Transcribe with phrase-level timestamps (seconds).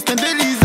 [0.00, 0.59] Destin de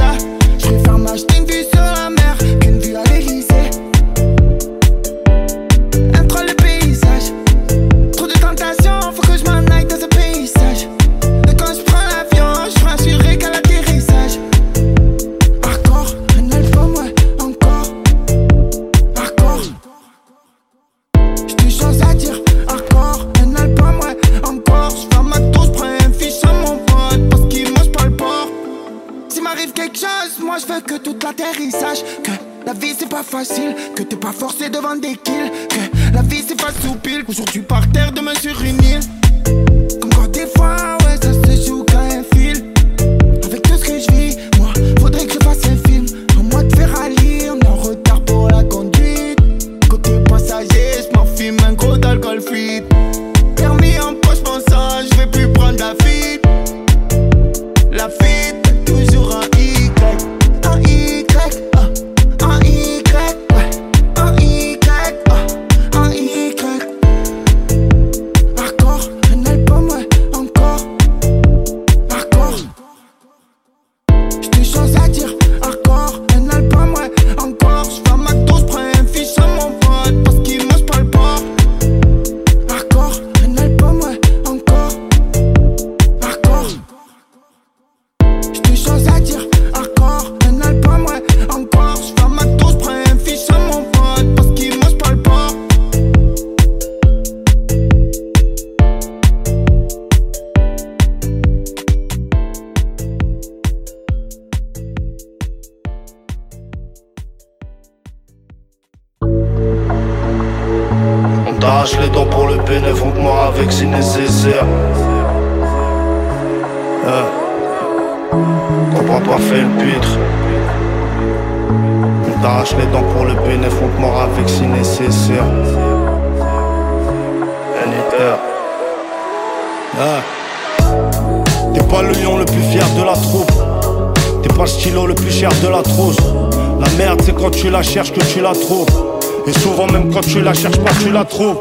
[140.45, 141.57] la cherches pas, tu la trouves.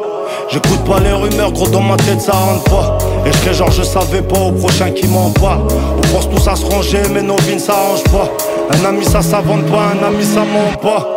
[0.50, 2.98] J'écoute pas les rumeurs, gros, dans ma tête, ça rentre pas.
[3.24, 5.62] Et je genre, je savais pas au prochain qui m'en parle.
[5.96, 8.28] On pense tous à se ranger, mais nos vies ne s'arrangent pas.
[8.70, 11.08] Un ami, ça s'invente pas, un ami, ça ment pas.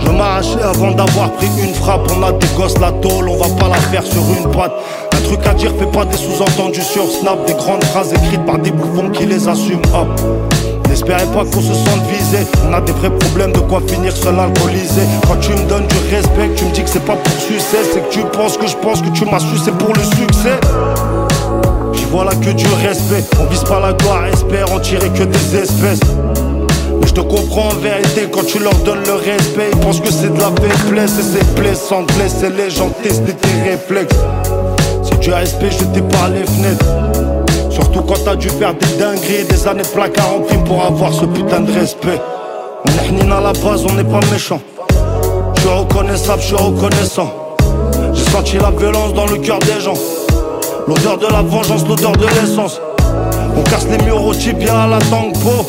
[0.00, 2.10] Je m'arrachais avant d'avoir pris une frappe.
[2.16, 4.72] On a des gosses, la tôle, on va pas la faire sur une patte.
[5.12, 7.46] Un truc à dire, fais pas des sous-entendus sur Snap.
[7.46, 9.82] Des grandes phrases écrites par des bouffons qui les assument.
[9.94, 10.53] Hop.
[10.94, 12.46] N'espérez pas qu'on se sente visé.
[12.70, 15.02] On a des vrais problèmes de quoi finir seul alcoolisé.
[15.26, 18.08] Quand tu me donnes du respect, tu me dis que c'est pas pour succès, c'est
[18.08, 20.60] que tu penses que je pense que tu m'as su, c'est pour le succès.
[21.94, 23.24] J'y vois là que du respect.
[23.40, 25.98] On vise pas la gloire, espère en tirer que des espèces.
[27.00, 29.70] Mais je te comprends en vérité quand tu leur donnes le respect.
[29.72, 33.68] Ils pensent que c'est de la faiblesse et c'est blessant de les gens, tester tes
[33.68, 34.14] réflexes.
[35.02, 37.33] Si tu as respect, je t'ai par les fenêtres.
[37.74, 41.12] Surtout quand t'as dû faire des dingueries, des années de placard en prime pour avoir
[41.12, 42.20] ce putain de respect.
[42.86, 44.60] À la base, on n'est pas méchant.
[45.56, 47.32] Je suis reconnaissable, je suis reconnaissant.
[48.12, 49.94] J'ai senti la violence dans le cœur des gens.
[50.86, 52.80] L'odeur de la vengeance, l'odeur de l'essence.
[53.56, 55.66] On casse les murs au tibia à la tango.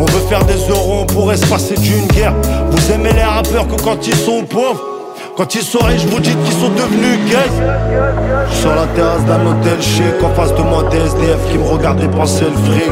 [0.00, 2.34] On veut faire des euros, on pourrait se passer d'une guerre.
[2.70, 4.95] Vous aimez les rappeurs que quand ils sont pauvres.
[5.36, 8.56] Quand ils sont riches, vous dites qu'ils sont devenus gays.
[8.58, 12.08] Sur la terrasse d'un hôtel chic, en face de moi des SDF qui me regardaient
[12.08, 12.90] passer le fric.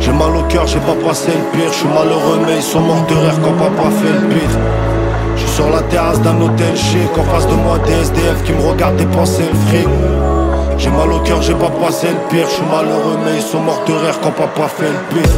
[0.00, 1.70] J'ai mal au cœur, j'ai pas passé le pire.
[1.70, 4.58] Je suis malheureux, mais ils sont morts de rire quand papa fait le pire.
[5.36, 8.52] Je suis sur la terrasse d'un hôtel chic, en face de moi des SDF qui
[8.52, 9.88] me regardaient passer le fric.
[10.76, 12.46] J'ai mal au cœur, j'ai pas passé le pire.
[12.48, 15.32] Je suis malheureux, mais ils sont morts de rire quand papa fait le pire.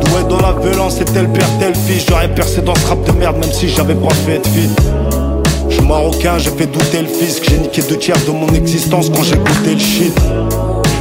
[0.00, 2.06] Doué dans la violence, c'est tel père, tel fils.
[2.08, 4.70] J'aurais percé dans ce rap de merde, même si j'avais pas fait de fille.
[5.78, 7.44] Je suis marocain, j'ai fait douter le fisc.
[7.48, 10.12] J'ai niqué deux tiers de mon existence quand j'ai goûté le shit.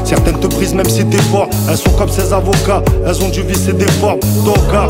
[0.04, 1.50] Certaines te brisent même si t'es fort.
[1.68, 4.20] Elles sont comme ces avocats, elles ont dû visser des formes.
[4.46, 4.88] Toka,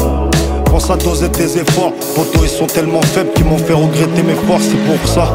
[0.70, 1.94] pense à doser tes efforts.
[2.16, 5.28] Potos, ils sont tellement faibles qu'ils m'ont fait regretter mes forces, c'est pour ça.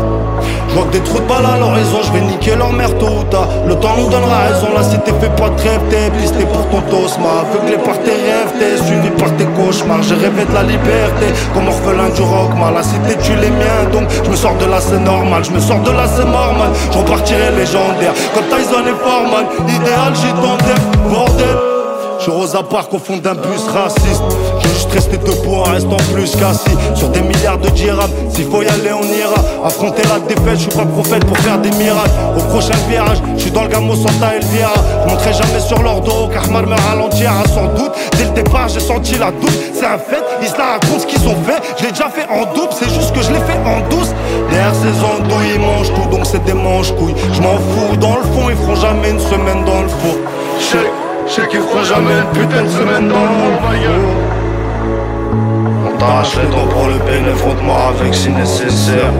[0.68, 3.20] Je vois que des trous de balles à l'horizon, je vais niquer leur mère tôt
[3.20, 3.48] ou tard.
[3.66, 6.80] Le temps nous donnera raison, la cité fait pas de rêve, t'es pisté pour ton
[6.90, 7.44] tosma.
[7.44, 10.02] Aveuglé par tes rêves, t'es suivi par tes cauchemars.
[10.02, 12.74] J'ai rêvé de la liberté, comme orphelin du rock, mal.
[12.74, 15.44] La cité tue les miens, donc je me sors de là, c'est normal.
[15.44, 16.70] Je me sors de là, c'est normal.
[16.90, 19.46] Je repartirai légendaire, comme Tyson et Foreman.
[19.68, 20.56] Idéal, j'ai ton
[21.10, 21.58] bordel.
[22.18, 24.22] Je suis Rosa Park au fond d'un bus raciste.
[24.92, 26.76] Rester debout en restant plus qu'assis.
[26.94, 29.40] Sur des milliards de dirhams, s'il faut y aller, on ira.
[29.64, 32.10] Affronter la défaite, je suis pas prophète pour faire des miracles.
[32.36, 34.74] Au prochain virage, je suis dans le gamo Santa Elvira.
[35.04, 37.92] Je monterai jamais sur leur dos, car me ralentira sans doute.
[38.18, 39.58] Dès le départ, j'ai senti la doute.
[39.72, 41.62] C'est un fait, ils se la racontent ce qu'ils ont fait.
[41.78, 44.12] Je l'ai déjà fait en double, c'est juste que je l'ai fait en douce.
[44.50, 47.14] Derrière ces andouilles, ils mangent tout, donc c'est des manches couilles.
[47.32, 50.16] Je m'en fous, dans le fond, ils feront jamais une semaine dans le four.
[51.26, 53.32] Je sais qu'ils feront jamais une putain de semaine dans le
[54.28, 54.31] On
[56.02, 59.12] t'arrache les dents pour le bénéfice, de moi avec si nécessaire.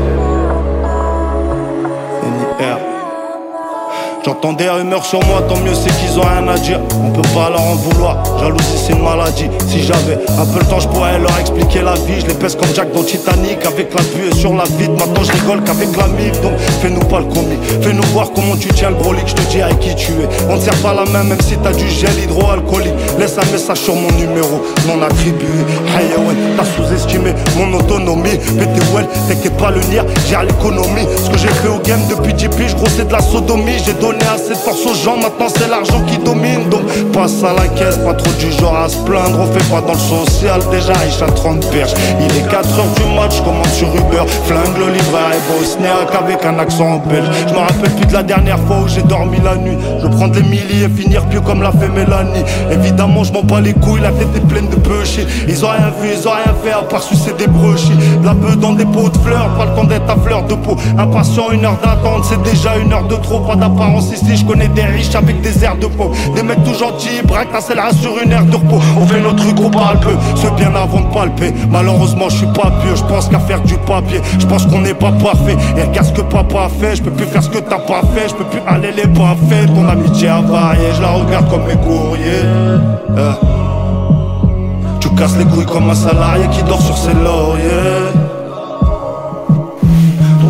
[4.24, 6.78] J'entends des rumeurs sur moi, tant mieux c'est qu'ils ont rien à dire.
[7.04, 9.50] On peut pas leur en vouloir, jalousie c'est une maladie.
[9.66, 12.20] Si j'avais un peu le temps, je pourrais leur expliquer la vie.
[12.20, 14.92] Je les pèse comme Jack dans Titanic, avec la buée sur la vide.
[14.92, 17.58] Maintenant je rigole qu'avec la mif, donc fais-nous pas le commis.
[17.82, 20.28] Fais-nous voir comment tu tiens le brolic, je te dis avec qui tu es.
[20.48, 22.94] On ne sert pas la main, même si t'as du gel hydroalcoolique.
[23.18, 25.48] Laisse un message sur mon numéro, non attribué.
[25.96, 28.38] Hayawan, t'as sous-estimé mon autonomie.
[28.94, 31.08] well, t'inquiète pas le nier, j'ai l'économie.
[31.24, 33.78] Ce que j'ai fait au game depuis 10 piges, gros c'est de la sodomie.
[33.84, 33.94] J'ai
[34.32, 36.68] assez de force aux gens, maintenant c'est l'argent qui domine.
[36.70, 36.82] Donc
[37.12, 39.40] passe à la caisse, pas trop du genre à se plaindre.
[39.40, 41.94] On fait pas dans le social, déjà riche à 30 perches.
[42.20, 44.24] Il est 4h du match, commande sur Uber.
[44.46, 47.26] Flingue le livreur et bosniaque avec un accent belge.
[47.48, 49.76] Je me rappelle plus de la dernière fois où j'ai dormi la nuit.
[50.02, 52.44] Je prends des milliers et finir pieux comme l'a fait Mélanie.
[52.70, 55.26] Évidemment, je m'en bats les couilles, la tête est pleine de peuchés.
[55.48, 57.92] Ils ont rien vu, ils ont rien fait à part sucer des brochis.
[58.24, 60.76] La beuh dans des pots de fleurs, pas le temps d'être à fleur de peau.
[60.98, 63.40] Impatient, une heure d'attente, c'est déjà une heure de trop.
[63.40, 66.10] Pas d'apparence ici, je connais des riches avec des airs de peau.
[66.34, 68.80] Des mecs tout gentils, braquent la sur une aire de repos.
[69.00, 71.52] On fait notre truc, on parle peu, c'est bien avant de palper.
[71.70, 74.20] Malheureusement, je suis pas pieux, je pense qu'à faire du papier.
[74.38, 75.56] Je pense qu'on n'est pas parfait.
[75.76, 78.02] Et regarde ce que papa a fait, je peux plus faire ce que t'as pas
[78.14, 79.36] fait, je peux plus aller les pas.
[79.74, 82.44] Ton amitié a varié, je la regarde comme mes courriers.
[83.16, 83.32] Euh.
[85.00, 88.21] Tu casses les couilles comme un salarié qui dort sur ses lauriers.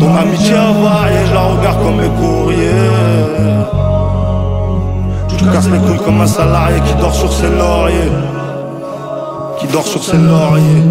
[0.03, 2.67] Ton amitié a varié, je la regarde comme mes courriers.
[5.29, 8.11] Tu casses les couilles comme un salarié qui dort sur ses lauriers.
[9.59, 10.83] Qui dort sur ses lauriers.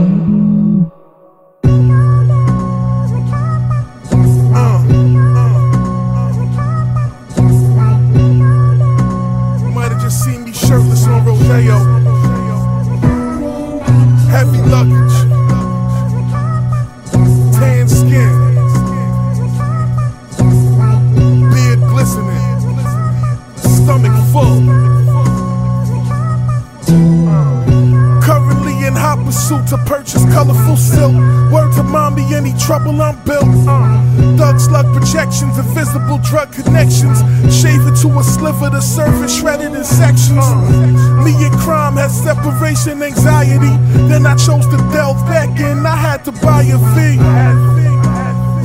[32.72, 33.44] Trouble I'm built.
[34.38, 37.18] Thug slug projections, invisible drug connections.
[37.52, 40.46] Shave it to a sliver, the surface shredded in sections.
[41.24, 43.76] Me and crime had separation anxiety.
[44.08, 47.71] Then I chose to delve back in, I had to buy a V.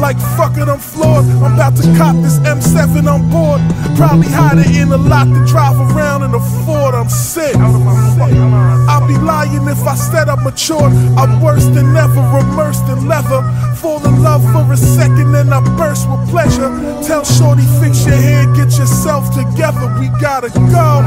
[0.08, 1.26] Like fuck it, I'm floored.
[1.44, 3.60] I'm about to cop this M7 on board.
[3.98, 6.96] Probably hide it in a lot to drive around in a Ford.
[6.96, 7.54] I'm sick.
[7.58, 10.94] I'll be lying if I said I'm matured.
[11.20, 13.44] I'm worse than ever, immersed in leather.
[13.76, 16.72] Fall in love for a second, then I burst with pleasure.
[17.04, 19.94] Tell Shorty, fix your hair, get yourself together.
[20.00, 21.04] We gotta go.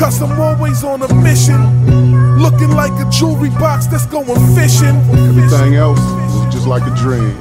[0.00, 1.60] Cause I'm always on a mission.
[2.38, 4.96] Looking like a jewelry box that's going fishing.
[5.28, 6.00] Everything else
[6.56, 7.36] just like a dream.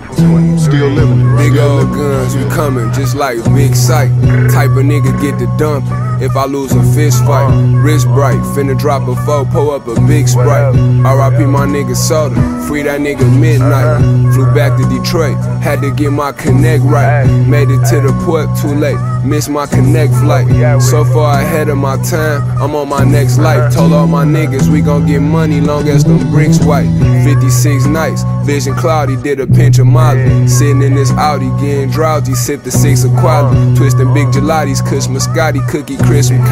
[0.59, 1.37] Still living it.
[1.37, 4.09] Big old guns, we coming just like big sight.
[4.51, 5.85] Type of nigga get the dump
[6.21, 7.49] if I lose a fist fight.
[7.75, 10.73] Wrist bright, finna drop a foe, pull up a big sprite.
[10.75, 12.35] RIP my nigga soda,
[12.67, 14.01] free that nigga midnight.
[14.33, 17.25] Flew back to Detroit, had to get my connect right.
[17.47, 20.47] Made it to the port too late, missed my connect flight.
[20.81, 23.73] So far ahead of my time, I'm on my next life.
[23.73, 26.89] Told all my niggas we gon' get money long as them bricks white.
[27.23, 30.47] 56 nights, vision cloudy, did a pinch of Molly.
[30.47, 33.75] Sitting in this Audi, getting drowsy, sip the six of quality.
[33.75, 36.45] Twisting big gelatis, kush Muscati, cookie crisp from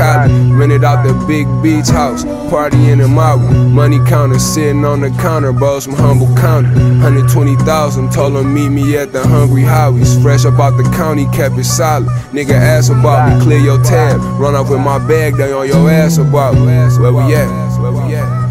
[0.58, 3.48] Rented out the big beach house, partying in Maui.
[3.70, 6.70] Money counter, sitting on the counter, bros from Humble County.
[6.70, 10.22] 120,000, told them meet me at the Hungry Howies.
[10.22, 12.08] Fresh up out the county, kept it solid.
[12.32, 14.20] Nigga ask about me, clear your tab.
[14.40, 16.74] Run off with my bag, they on your ass about me.
[17.02, 17.80] Where we at?
[17.80, 18.43] Where we at?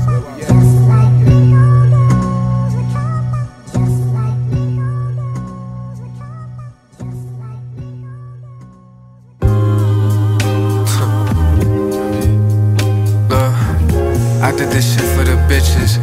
[14.73, 15.99] This shit for the bitches.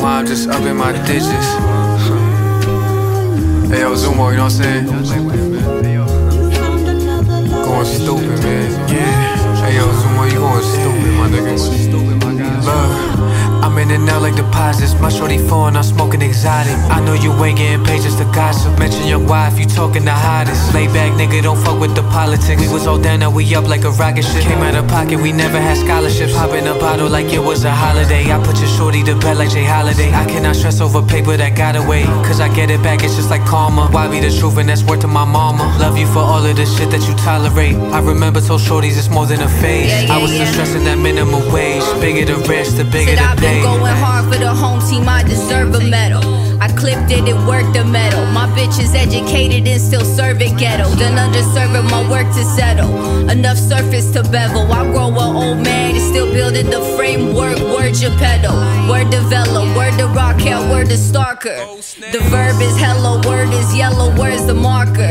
[0.00, 1.48] Why I'm just up in my digits.
[3.70, 4.86] Hey yo, Zumo, you know what I'm saying?
[7.64, 8.70] Going stupid, man.
[8.88, 9.64] Yeah.
[9.64, 11.54] Hey yo, Zumo, you going stupid, my nigga.
[12.64, 13.21] Look.
[13.72, 14.92] I'm in and out like deposits.
[15.00, 16.76] My shorty phone, I'm smoking exotic.
[16.92, 18.78] I know you ain't getting pages to gossip.
[18.78, 20.74] Mention your wife, you talking the hottest.
[20.74, 22.60] Lay back, nigga, don't fuck with the politics.
[22.60, 24.42] We was all down, now we up like a rocket ship.
[24.42, 26.34] Came out of pocket, we never had scholarships.
[26.34, 28.30] Pop in a bottle like it was a holiday.
[28.30, 30.12] I put your shorty to bed like Jay Holiday.
[30.12, 32.04] I cannot stress over paper that got away.
[32.28, 33.86] Cause I get it back, it's just like karma.
[33.86, 35.64] Why be the truth and that's worth to my mama?
[35.80, 37.76] Love you for all of the shit that you tolerate.
[37.96, 40.10] I remember told shorties it's more than a phase.
[40.10, 41.82] I was just stressing that minimum wage.
[42.02, 43.61] Bigger the risk, the bigger the pain.
[43.62, 46.41] Going hard for the home team, I deserve a medal.
[46.62, 48.24] I clipped it and worked the metal.
[48.26, 50.94] My bitch is educated and still serving ghetto.
[50.94, 52.88] Done underserving my work to settle.
[53.28, 54.72] Enough surface to bevel.
[54.72, 57.58] I grow an old man and still building the framework.
[57.58, 58.54] Word your pedal.
[58.88, 59.76] Word develop.
[59.76, 60.70] Word to Raquel.
[60.70, 61.58] Word to Starker.
[62.12, 63.20] The verb is hello.
[63.28, 64.14] Word is yellow.
[64.16, 65.10] Where's the marker?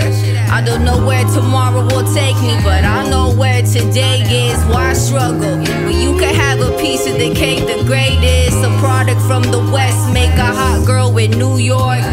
[0.55, 4.58] I don't know where tomorrow will take me, but I know where today is.
[4.72, 5.58] Why struggle?
[5.84, 8.63] When you could have a piece of the cake, the greatest.
[8.63, 12.03] A product from the West, make a hot girl in New York.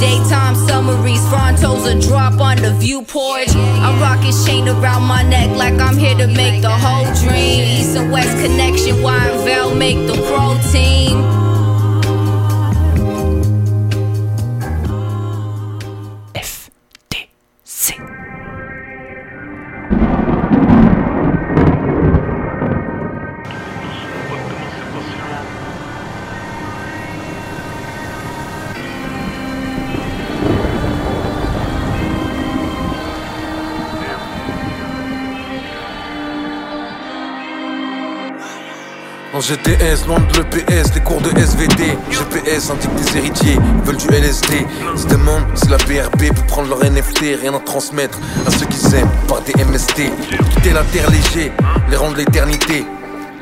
[0.00, 3.50] Daytime summaries, frontos a drop on the view porch.
[3.54, 7.60] I rock his chain around my neck like I'm here to make the whole dream.
[7.80, 9.18] East and West connection, why
[9.74, 11.47] make the pro team.
[39.48, 44.06] GTS, loin de l'EPS, les cours de SVT GPS indique des héritiers, ils veulent du
[44.08, 48.50] LSD Ils se demandent si la BRB peut prendre leur NFT Rien à transmettre à
[48.50, 50.02] ceux qui s'aiment par des MST
[50.50, 51.50] Quitter la terre léger,
[51.88, 52.84] les rendre l'éternité.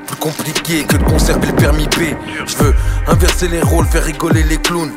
[0.06, 2.14] Plus compliqué que de conserver le permis B.
[2.46, 2.74] Je veux
[3.08, 4.92] inverser les rôles, faire rigoler les clowns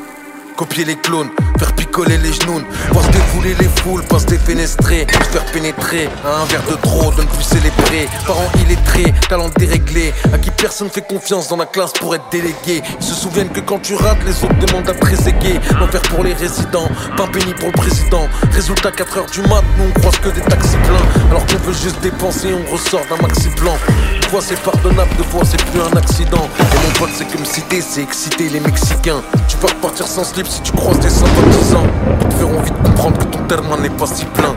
[0.59, 2.61] Copier les clones, faire picoler les genoux
[2.91, 6.75] Voir se défouler les foules, pas se défenestrer Se faire pénétrer à un verre de
[6.81, 11.55] trop, de ne plus célébrer Parents illettrés, talent déréglé À qui personne fait confiance dans
[11.55, 12.83] la classe pour être délégué.
[12.99, 16.33] Ils se souviennent que quand tu rates, les autres demandent à tréséguer L'enfer pour les
[16.33, 18.27] résidents, pain béni pour le président.
[18.51, 22.01] Résultat 4h du mat, nous on croise que des taxis pleins Alors qu'on veut juste
[22.01, 23.77] dépenser, on ressort d'un maxi blanc
[24.29, 26.47] fois c'est pardonnable, deux fois c'est plus un accident.
[26.59, 29.21] Et mon pote c'est comme citer, c'est exciter les Mexicains.
[29.47, 31.87] Tu peux repartir sans slip si tu croises des sympathisants.
[32.21, 34.55] Ils te feront vite comprendre que ton terme n'est pas si plein.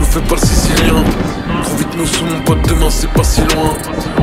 [0.00, 1.04] Ne fais pas le sicilien.
[1.62, 3.74] Trop vite nous sous mon pote demain c'est pas si loin.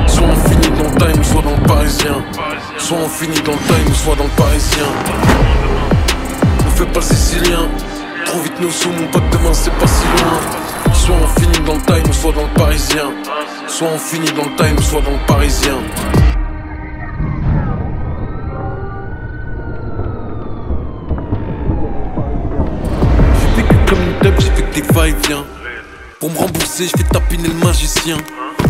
[0.07, 2.15] Soit on finit dans le time, soit dans le parisien.
[2.79, 4.87] Soit on finit dans le time, soit dans le parisien.
[6.65, 7.67] Ne fais pas le sicilien.
[8.25, 10.39] Trop vite nous sous mon pote demain c'est pas si loin.
[10.93, 12.26] Soit on finit dans le time, soit
[12.89, 15.77] Soit on finit dans le time, soit dans le parisien.
[23.41, 25.45] J'ai vécu comme une dub, j'ai fait que des va-et-vient.
[26.19, 28.17] Pour me rembourser, je fais tapiner le magicien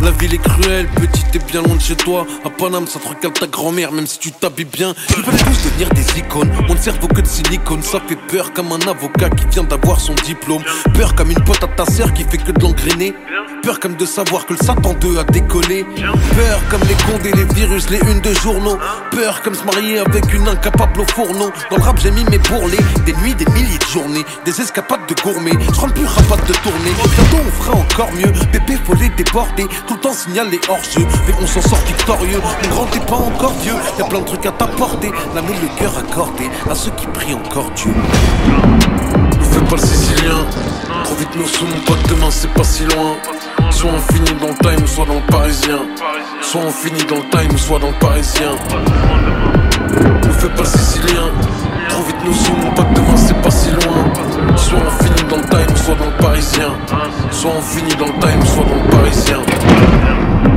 [0.03, 2.25] La ville est cruelle, petite et bien loin de chez toi.
[2.45, 4.93] À Paname, ça te regarde ta grand-mère, même si tu t'habilles bien.
[5.09, 6.51] Ils veulent tous devenir des icônes.
[6.67, 10.13] Mon cerveau que de silicone, ça fait peur comme un avocat qui vient d'avoir son
[10.13, 10.61] diplôme.
[10.93, 13.15] Peur comme une pote à ta sœur qui fait que de l'engrainer.
[13.63, 15.83] Peur comme de savoir que le Satan 2 a décollé.
[15.83, 18.77] Peur comme les condés, les virus, les unes de journaux.
[19.11, 21.51] Peur comme se marier avec une incapable au fourneau.
[21.71, 22.77] Dans le rap, j'ai mis mes bourrelets.
[23.05, 24.25] Des nuits, des milliers de journées.
[24.45, 25.51] Des escapades de gourmets.
[25.73, 26.93] Je rentre plus rapat de tournée.
[27.15, 28.31] Bientôt, on fera encore mieux.
[28.53, 29.67] Bébé, faut les déborder.
[29.87, 31.07] Tout le temps, signaler hors jeu.
[31.25, 32.41] Mais on s'en sort victorieux.
[32.63, 33.75] Mon grand, pas encore vieux.
[33.97, 35.11] Y a plein de trucs à t'apporter.
[35.33, 37.93] L'amour, le cœur accordé à ceux qui prient encore Dieu.
[39.39, 40.45] Ne fais pas le sicilien.
[41.05, 43.15] Trop vite nos sous, mon pote, demain c'est pas si loin.
[43.71, 45.79] Soit on finit dans le time, soit dans le parisien.
[46.41, 48.51] Soit on finit dans le time, soit dans le parisien.
[50.25, 51.31] Ne fais pas le sicilien.
[51.87, 54.57] Trop vite nos sous, mon pote, demain c'est pas si loin.
[54.57, 56.73] Soit on finit dans le time, soit dans le parisien.
[57.31, 60.56] Soit on finit dans le time, soit dans le parisien.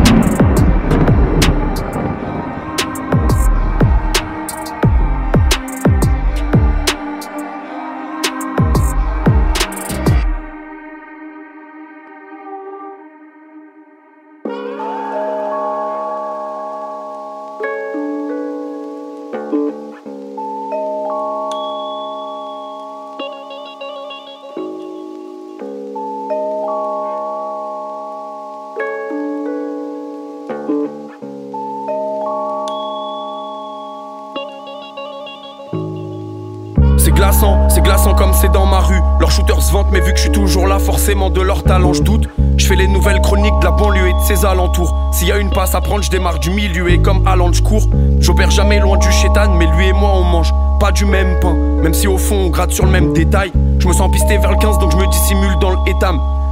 [37.21, 39.03] Glaçant, c'est glaçant comme c'est dans ma rue.
[39.21, 41.93] Leurs shooters se vantent, mais vu que je suis toujours là, forcément de leur talent,
[41.93, 42.27] je doute.
[42.57, 44.97] Je fais les nouvelles chroniques de la banlieue et de ses alentours.
[45.12, 47.61] S'il y a une passe à prendre, je démarre du milieu et comme Allant, je
[47.62, 47.87] cours.
[48.21, 50.50] J'opère jamais loin du chétan, mais lui et moi on mange
[50.81, 51.55] pas du même pain.
[51.83, 53.53] Même si au fond on gratte sur le même détail.
[53.81, 55.77] Je me sens pisté vers le 15, donc je me dissimule dans le.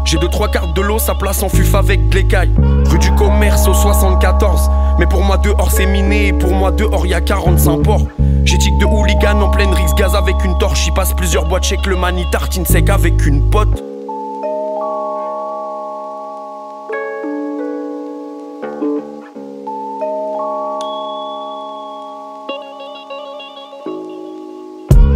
[0.05, 2.51] J'ai deux trois cartes de l'eau, ça place en fuf avec de l'écaille.
[2.91, 4.71] Rue du commerce au 74.
[4.99, 8.03] Mais pour moi dehors c'est miné et pour moi dehors y a 45 ports.
[8.49, 10.85] J'éthique de hooligan en pleine rixe gaz avec une torche.
[10.85, 13.69] J'y passe plusieurs boîtes, check le mani tartine sec avec une pote.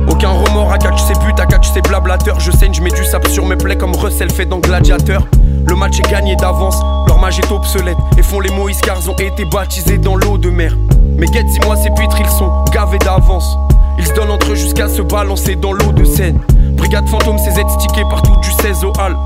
[0.09, 2.39] Aucun remords à catch c'est but, à catch c'est blablateur.
[2.39, 5.27] Je saigne, je mets du sable sur mes plaies comme Russell fait dans Gladiateur.
[5.67, 7.97] Le match est gagné d'avance, leur mage est obsolète.
[8.19, 10.77] Et font les Moïse car ils ont été baptisés dans l'eau de mer.
[11.23, 13.57] Mais guette, dis-moi ces puitres, ils sont gavés d'avance.
[13.97, 16.41] Ils se donnent entre eux jusqu'à se balancer dans l'eau de Seine.
[16.73, 19.17] Brigade fantôme, c'est Z stické partout du 16 au hall.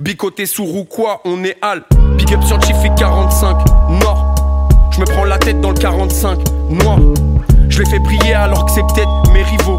[0.00, 1.84] Bicoté sous roue quoi, on est hal.
[2.18, 3.56] Big up scientifique 45,
[4.00, 4.34] nord.
[4.90, 6.40] Je me prends la tête dans le 45,
[6.70, 6.98] noir.
[7.68, 9.78] Je les fais briller alors que c'est peut-être mes rivaux.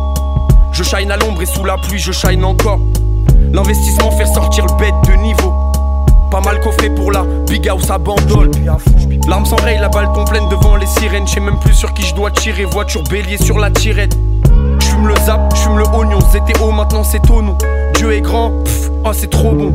[0.71, 2.79] Je shine à l'ombre et sous la pluie, je shine encore.
[3.51, 5.66] L'investissement fait sortir le bête de niveau.
[6.95, 8.49] Pour la big house à bandole.
[9.27, 11.27] L'arme s'enraye, la balle tombe pleine devant les sirènes.
[11.27, 12.65] J'sais même plus sur qui je dois tirer.
[12.65, 14.17] Voiture bélier sur la tirette.
[14.79, 16.19] J'fume le zap, j'fume le oignon.
[16.31, 17.57] C'était haut, maintenant c'est tonneau.
[17.95, 19.73] Dieu est grand, pff, oh c'est trop bon.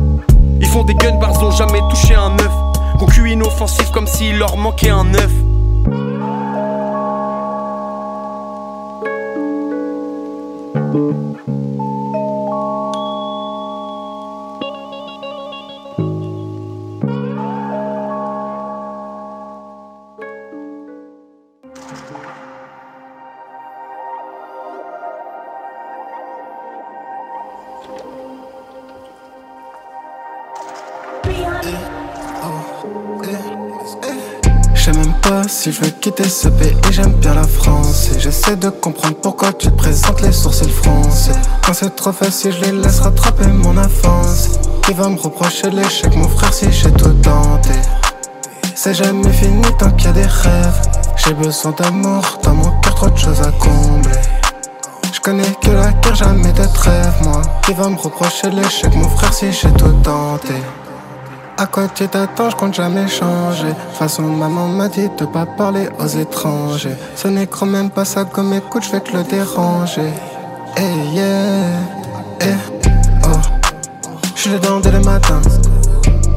[0.59, 2.51] Ils font des gun bars, ont jamais touché un œuf.
[2.99, 5.31] Qu'on cuit inoffensif comme s'il leur manquait un œuf.
[10.93, 11.32] Je
[36.15, 38.09] quitter ce pays, j'aime bien la France.
[38.15, 41.31] Et j'essaie de comprendre pourquoi tu te présentes les sourcils français.
[41.65, 46.15] Quand c'est trop facile, je les laisse rattraper mon avance Qui va me reprocher l'échec,
[46.15, 47.71] mon frère, si j'ai tout tenté?
[48.75, 50.81] C'est jamais fini tant qu'il y a des rêves.
[51.15, 54.11] J'ai besoin d'amour, dans mon cœur trop de choses à combler.
[55.11, 57.41] Je connais que la guerre, jamais de trêve, moi.
[57.63, 60.55] Qui va me reprocher l'échec, mon frère, si j'ai tout tenté?
[61.57, 63.73] À quoi tu t'attends, je compte jamais changer.
[63.93, 66.95] Façon, maman m'a dit de pas parler aux étrangers.
[67.15, 70.11] Ce n'est quand même pas ça comme écoute, je vais te le déranger.
[70.77, 71.25] Eh yeah,
[72.41, 72.45] eh
[73.25, 73.39] oh.
[74.35, 75.41] Je suis dedans dès le matin.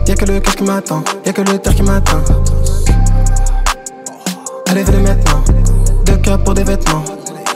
[0.06, 2.20] Y'a que le cash qui m'attend, y'a que le terre qui m'attend.
[4.68, 5.42] Allez, venez maintenant.
[6.04, 7.04] Deux cœurs pour des vêtements.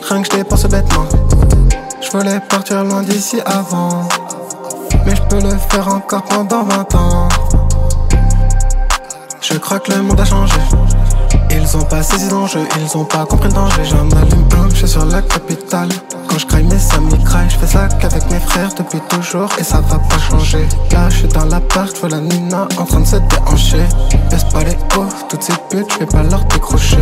[0.08, 1.06] Rien que je dépense bêtement.
[2.00, 4.08] Je voulais partir loin d'ici avant.
[5.06, 7.28] Mais je peux le faire encore pendant 20 ans.
[9.50, 10.60] Je crois que le monde a changé.
[11.50, 13.84] Ils ont pas saisi l'enjeu, ils ont pas compris le danger.
[13.84, 15.88] J'en allume un, je suis sur la capitale.
[16.28, 19.64] Quand je craille, mes amis craillent, je fais ça qu'avec mes frères depuis toujours et
[19.64, 20.66] ça va pas changer.
[20.92, 23.84] Là, je suis dans l'appart, je la Nina en train de se déhancher.
[24.30, 26.98] Baisse pas les hauts, toutes ces putes, je vais pas leur décrocher.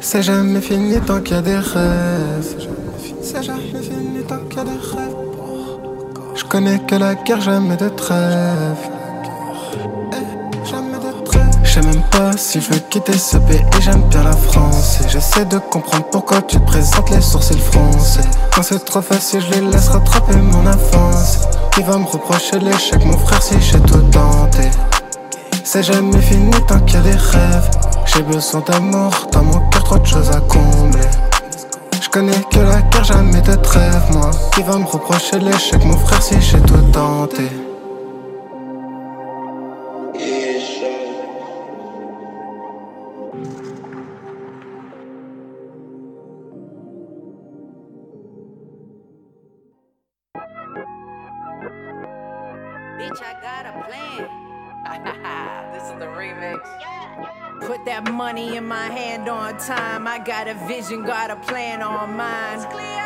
[0.00, 2.68] C'est jamais fini tant qu'il y a des rêves.
[3.22, 5.16] C'est jamais fini tant qu'il y a des rêves.
[6.34, 9.01] Je connais que la guerre, jamais de trêve.
[11.72, 15.00] Je sais même pas si je veux quitter ce pays, j'aime bien la France.
[15.00, 18.20] Et j'essaie de comprendre pourquoi tu te présentes les sourcils froncés.
[18.54, 21.38] Quand c'est trop facile, je les laisse rattraper mon avance.
[21.70, 24.68] Qui va me reprocher l'échec, mon frère, si j'ai tout tenté?
[25.64, 27.70] C'est jamais fini tant qu'il y a des rêves.
[28.04, 31.08] J'ai besoin d'amour, dans mon cœur, trop de choses à combler.
[32.02, 34.30] Je connais que la guerre, jamais de trêve, moi.
[34.54, 37.71] Qui va me reprocher l'échec, mon frère, si j'ai tout tenté?
[58.22, 60.06] Money in my hand on time.
[60.06, 63.01] I got a vision, got a plan on mine.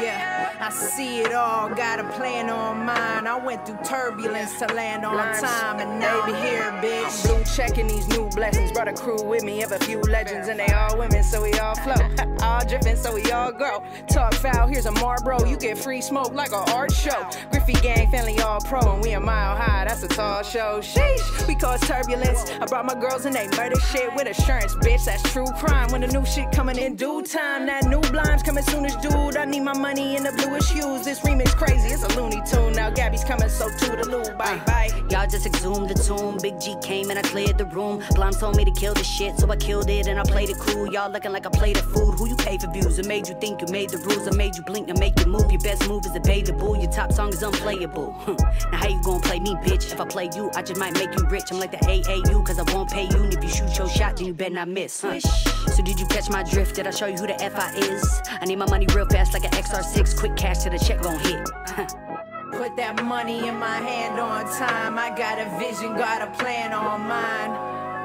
[0.00, 3.26] Yeah, I see it all, got a plan on mine.
[3.26, 7.26] I went through turbulence to land on time, and now I'm here, bitch.
[7.26, 8.72] Blue checking these new blessings.
[8.72, 11.52] Brought a crew with me of a few legends, and they all women, so we
[11.54, 11.94] all flow.
[12.42, 13.82] all dripping, so we all grow.
[14.08, 15.44] Talk foul, here's a Marlboro.
[15.44, 17.28] You get free smoke like a art show.
[17.50, 19.84] Griffey gang, family all pro, and we a mile high.
[19.84, 20.80] That's a tall show.
[20.80, 22.50] Sheesh, we cause turbulence.
[22.60, 25.04] I brought my girls and they murder shit with assurance, bitch.
[25.04, 25.90] That's true crime.
[25.90, 29.36] When the new shit coming in due time, that new blinds coming soon as dude.
[29.36, 31.04] I need my money in the bluish hues.
[31.04, 32.72] This remix crazy, it's a loony tune.
[32.74, 34.38] Now Gabby's coming, so toodaloo.
[34.38, 34.90] Bye bye.
[35.10, 36.38] Y'all just exhumed the tomb.
[36.40, 38.00] Big G came and I cleared the room.
[38.14, 40.58] Blonde told me to kill the shit, so I killed it and I played it
[40.58, 40.86] cool.
[40.92, 42.14] Y'all looking like a plate of food.
[42.14, 42.96] Who you pay for views?
[43.00, 44.28] It made you think you made the rules.
[44.28, 45.50] I made you blink and make you move.
[45.50, 46.76] Your best move is debatable.
[46.76, 48.14] Your top song is unplayable.
[48.70, 49.92] now how you gonna play me, bitch?
[49.92, 51.50] If I play you, I just might make you rich.
[51.50, 53.24] I'm like the AAU, cause I won't pay you.
[53.24, 55.00] And if you shoot your shot, then you better not miss.
[55.00, 55.18] Huh?
[55.18, 56.76] So did you catch my drift?
[56.76, 58.20] Did I show you who the FI is?
[58.28, 60.18] I need my money real fast like an XR6.
[60.18, 61.48] Quick cash to the check gon' hit.
[62.52, 64.98] Put that money in my hand on time.
[64.98, 67.52] I got a vision, got a plan on mine.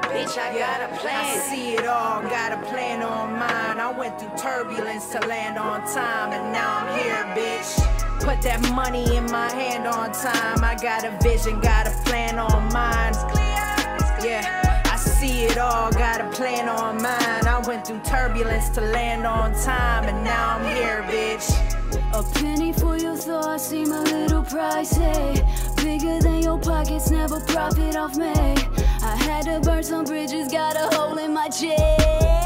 [0.08, 1.24] Bitch, I got a plan.
[1.24, 3.80] I see it all, got a plan on mine.
[3.80, 7.70] I went through turbulence to land on time, and now I'm here, bitch.
[8.20, 10.64] Put that money in my hand on time.
[10.64, 13.12] I got a vision, got a plan on mine.
[14.24, 14.71] Yeah, I
[15.42, 17.46] it all, got a plan on mine.
[17.46, 21.48] I went through turbulence to land on time, and now I'm here, bitch.
[22.14, 25.42] A penny for your thoughts seem a little pricey.
[25.76, 28.32] Bigger than your pockets, never profit off me.
[29.02, 32.41] I had to burn some bridges, got a hole in my chest.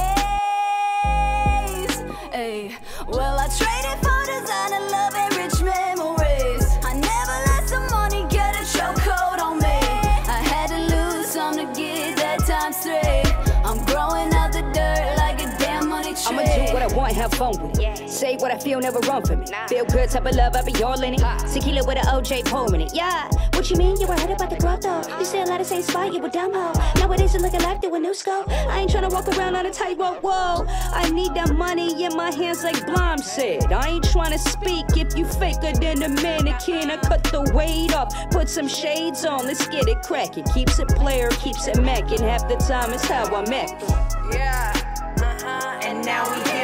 [17.06, 18.10] I have fun with it.
[18.10, 19.50] Say what I feel, never run from it.
[19.68, 21.20] Feel good, type of love, I be all in it.
[21.52, 22.92] Tequila with an OJ pouring it.
[22.92, 23.96] Yeah, what you mean?
[24.00, 24.98] You were heard about the growth though.
[25.16, 26.72] You say still at the same spot, you a dumb hoe.
[26.96, 28.50] Nowadays you looking like through a new scope.
[28.50, 30.66] I ain't tryna walk around on a tightrope, whoa.
[30.68, 33.72] I need that money in my hands like Blom said.
[33.72, 36.90] I ain't tryna speak if you faker than a mannequin.
[36.90, 40.42] I cut the weight off, put some shades on, let's get it cracking.
[40.54, 42.20] Keeps it player, keeps it macking.
[42.20, 43.88] Half the time it's how I'm acting.
[44.32, 44.72] Yeah,
[45.18, 46.55] uh-huh, and now we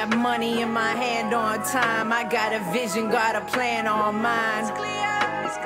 [0.00, 0.10] bitch.
[0.10, 2.12] Put money in my hand on time.
[2.12, 4.64] I got a vision, got a plan on mine.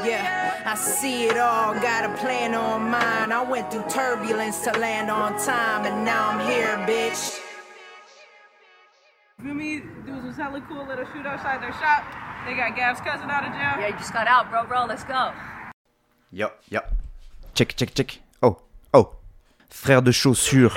[0.04, 3.32] Yeah, I see it all, got a plan on mine.
[3.32, 7.40] I went through turbulence to land on time, and now I'm here, bitch.
[9.42, 9.82] Feel me?
[10.06, 10.86] Dudes was hella cool.
[10.86, 12.04] Let us shoot outside their shop.
[12.46, 13.80] They got Gab's cousin out of jail.
[13.80, 14.86] Yeah, he just got out, bro, bro.
[14.86, 15.32] Let's go.
[16.32, 16.80] Yo, yo.
[17.54, 18.18] Check, check, check.
[18.42, 18.58] Oh,
[18.92, 19.14] oh.
[19.70, 20.72] Frère de chaussures.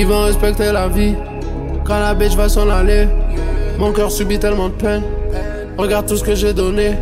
[0.00, 1.14] Ils vont respecter la vie.
[1.84, 3.06] Quand la bitch va s'en aller,
[3.80, 5.02] mon cœur subit tellement de peine.
[5.78, 6.98] Regarde tout ce que j'ai donné.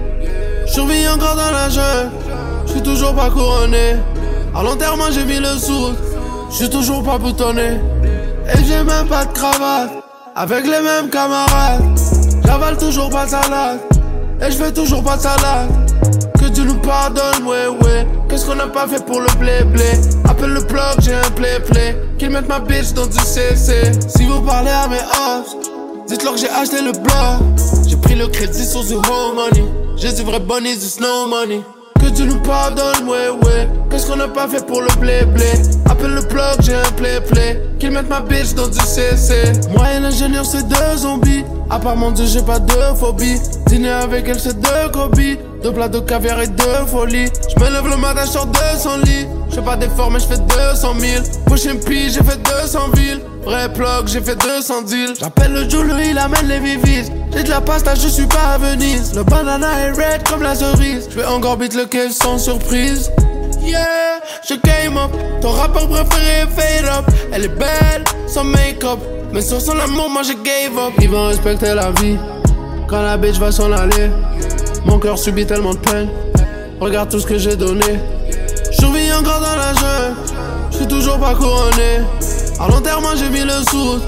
[0.64, 2.10] Je survis encore dans la jungle,
[2.66, 3.96] je suis toujours pas couronné.
[4.54, 5.96] À l'enterrement, j'ai mis le soude,
[6.50, 7.80] je suis toujours pas boutonné.
[8.54, 9.90] Et j'ai même pas de cravate,
[10.36, 11.82] avec les mêmes camarades.
[12.46, 13.80] J'avale toujours pas de salade,
[14.40, 15.70] et je fais toujours pas de salade.
[16.40, 18.06] Que Dieu nous pardonne, ouais, ouais.
[18.28, 19.90] Qu'est-ce qu'on n'a pas fait pour le blé blé?
[20.28, 21.96] Appelle le plug, j'ai un play play.
[22.18, 23.90] Qu'ils mettent ma bitch dans du CC.
[24.06, 25.56] Si vous parlez à mes hops,
[26.08, 27.86] dites-leur que j'ai acheté le bloc.
[27.86, 29.64] J'ai pris le crédit sur du home money.
[29.96, 31.60] J'ai du vrai bunny, du snow money.
[32.00, 33.68] Que Dieu nous pardonne, ouais, ouais.
[33.90, 35.50] Qu'est-ce qu'on n'a pas fait pour le blé blé?
[35.90, 37.60] Appelle le plug, j'ai un play play.
[37.78, 39.52] Qu'ils mettent ma bitch dans du CC.
[39.70, 41.44] Moi et l'ingénieur, c'est deux zombies.
[41.70, 43.40] À part mon dieu, j'ai pas de phobie.
[43.66, 45.38] Dîner avec elle, c'est deux copies.
[45.62, 47.30] Deux plats de caviar et deux folies.
[47.56, 49.26] Je lève le matin, je sors de son lit.
[49.58, 51.24] Je fais pas d'efforts, mais je fais 200 000.
[51.44, 53.20] Prochain pige, j'ai fait 200 villes.
[53.42, 55.14] Vrai plug, j'ai fait 200 deals.
[55.18, 57.10] J'appelle le Joe, lui, il amène les vivis.
[57.34, 59.16] J'ai de la pasta, je suis pas à Venise.
[59.16, 61.08] Le banana est red comme la cerise.
[61.10, 63.10] Je encore beat le case sans surprise.
[63.60, 65.10] Yeah, je game up.
[65.40, 67.12] Ton rappeur préféré fade up.
[67.32, 69.00] Elle est belle, sans make-up.
[69.32, 70.92] Mais sur son amour, moi je gave up.
[71.00, 72.16] Ils vont respecter la vie.
[72.86, 74.08] Quand la bitch va s'en aller,
[74.84, 76.08] mon cœur subit tellement de peine.
[76.78, 77.98] Regarde tout ce que j'ai donné.
[78.78, 80.16] J'survis encore dans la jungle,
[80.70, 82.00] j'suis toujours pas couronné.
[82.60, 84.02] À l'enterrement, j'ai mis le soude,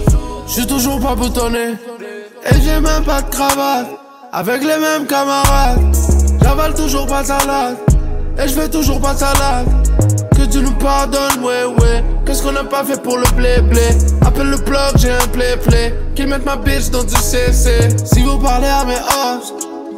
[0.47, 1.75] j'suis toujours pas boutonné.
[2.47, 3.89] Et j'ai même pas de cravate,
[4.33, 5.81] avec les mêmes camarades.
[6.41, 7.79] J'avale toujours pas de salade,
[8.39, 9.67] et j'fais toujours pas de salade.
[10.37, 12.05] Que Dieu nous pardonne, ouais, ouais.
[12.25, 13.89] Qu'est-ce qu'on n'a pas fait pour le blé blé?
[14.25, 15.95] Appelle le plug, j'ai un play play.
[16.15, 17.89] Qu'ils mettent ma bitch dans du CC.
[18.05, 19.53] Si vous parlez à mes hops,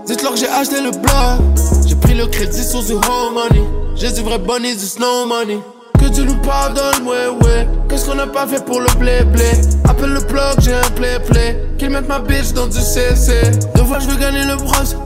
[0.06, 1.58] dites-leur que j'ai acheté le bloc.
[1.86, 3.62] J'ai pris le crédit sur du home money.
[3.94, 5.58] J'ai du vrai bunny, du snow money.
[5.98, 7.68] Que Dieu nous pardonne, ouais, ouais.
[7.88, 9.50] Qu'est-ce qu'on n'a pas fait pour le blé blé?
[9.88, 11.62] Appelle le plug, j'ai un play play.
[11.78, 13.52] Qu'ils mettent ma bitch dans du CC.
[13.76, 14.96] Deux fois, je veux gagner le bronze.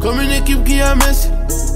[0.00, 1.28] Comme une équipe qui a Messi.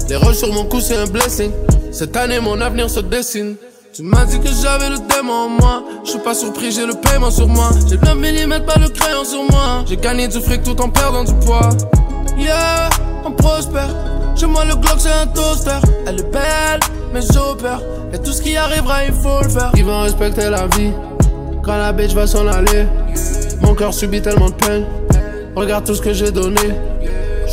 [0.09, 1.51] Les rushs sur mon cou, c'est un blessing.
[1.91, 3.55] Cette année, mon avenir se dessine.
[3.93, 5.83] Tu m'as dit que j'avais le démon en moi.
[6.03, 7.69] Je suis pas surpris, j'ai le paiement sur moi.
[7.87, 9.83] J'ai 9 mm, pas le crayon sur moi.
[9.87, 11.69] J'ai gagné du fric tout en perdant du poids.
[12.37, 12.89] Yeah,
[13.25, 13.89] on prospère.
[14.39, 15.85] Chez moi, le Glock, c'est un toaster.
[16.07, 16.79] Elle est belle,
[17.13, 17.81] mais j'opère.
[18.13, 19.71] Et tout ce qui arrivera, il faut le faire.
[19.75, 20.91] Ils vont respecter la vie.
[21.61, 22.87] Quand la bitch va s'en aller,
[23.61, 24.85] mon cœur subit tellement de peine.
[25.55, 26.61] Regarde tout ce que j'ai donné.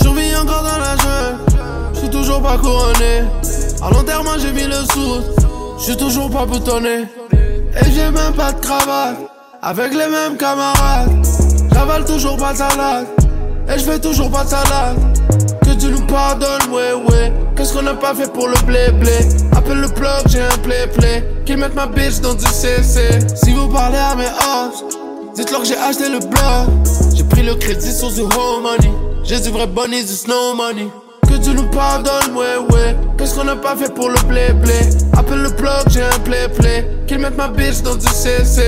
[0.01, 1.39] Survis encore dans la jungle,
[1.95, 3.25] j'suis toujours pas couronné.
[3.83, 5.25] À l'enterrement, j'ai mis le soude,
[5.81, 7.07] j'suis toujours pas boutonné.
[7.33, 9.17] Et j'ai même pas de cravate,
[9.61, 11.11] avec les mêmes camarades.
[11.73, 13.07] J'avale toujours pas de salade,
[13.69, 14.97] et j'fais toujours pas de salade.
[15.63, 17.33] Que Dieu nous pardonne, ouais, ouais.
[17.57, 19.19] Qu'est-ce qu'on n'a pas fait pour le blé blé?
[19.57, 21.25] Appelle le plug, j'ai un play play.
[21.45, 23.19] Qu'ils mettent ma bitch dans du CC.
[23.35, 24.85] Si vous parlez à mes hops,
[25.35, 26.87] dites-leur que j'ai acheté le bloc.
[27.15, 28.93] J'ai pris le crédit sur du home money.
[29.25, 30.89] J'ai du vrai bunny, du snow money.
[31.29, 32.97] Que Dieu nous pardonne, ouais, ouais.
[33.19, 34.79] Qu'est-ce qu'on n'a pas fait pour le blé blé?
[35.17, 36.89] Appelle le plug, j'ai un play play.
[37.09, 38.63] Qu'ils mettent ma bitch dans du CC.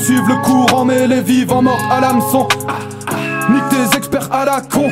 [0.00, 2.48] Suivent le courant Mais les vivants morts à l'hameçon
[3.50, 4.88] Nique tes experts à la con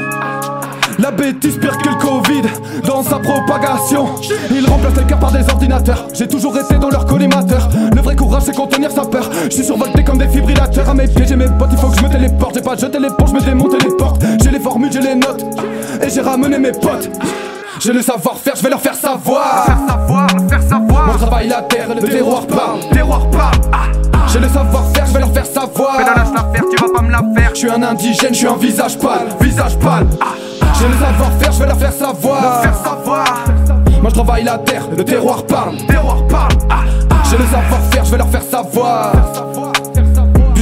[0.99, 2.43] la bêtise pire que le Covid
[2.85, 4.09] dans sa propagation.
[4.51, 6.09] Ils remplacent les cas par des ordinateurs.
[6.13, 7.69] J'ai toujours été dans leur collimateur.
[7.95, 9.31] Le vrai courage c'est contenir sa peur.
[9.45, 10.89] Je suis survolté comme des fibrillateurs.
[10.89, 12.57] À mes pieds j'ai mes potes, il faut que je me téléporte.
[12.57, 14.25] J'ai pas jeté les ponts, je me démonte les portes.
[14.43, 15.45] J'ai les formules, j'ai les notes.
[16.03, 17.09] Et j'ai ramené mes potes.
[17.79, 19.67] J'ai le savoir-faire, je vais leur faire savoir.
[19.67, 21.07] Faire savoir, faire savoir.
[21.07, 22.81] Mon travail, la terre, le terroir parle.
[22.93, 23.55] Terroir parle.
[24.33, 24.78] J'ai le savoir-faire,
[25.61, 25.99] savoir.
[25.99, 27.51] Mais lâche l'affaire, tu vas pas me la faire.
[27.55, 29.29] Je suis un indigène, je suis un visage pâle.
[29.41, 30.07] Visage pâle.
[30.79, 32.63] J'ai le savoir-faire, je vais leur faire savoir.
[32.63, 33.25] Faire savoir.
[34.01, 35.77] Moi je travaille la terre, le terroir parle.
[35.87, 36.53] Terroir parle.
[37.31, 39.13] J'ai le savoir-faire, je vais leur faire savoir.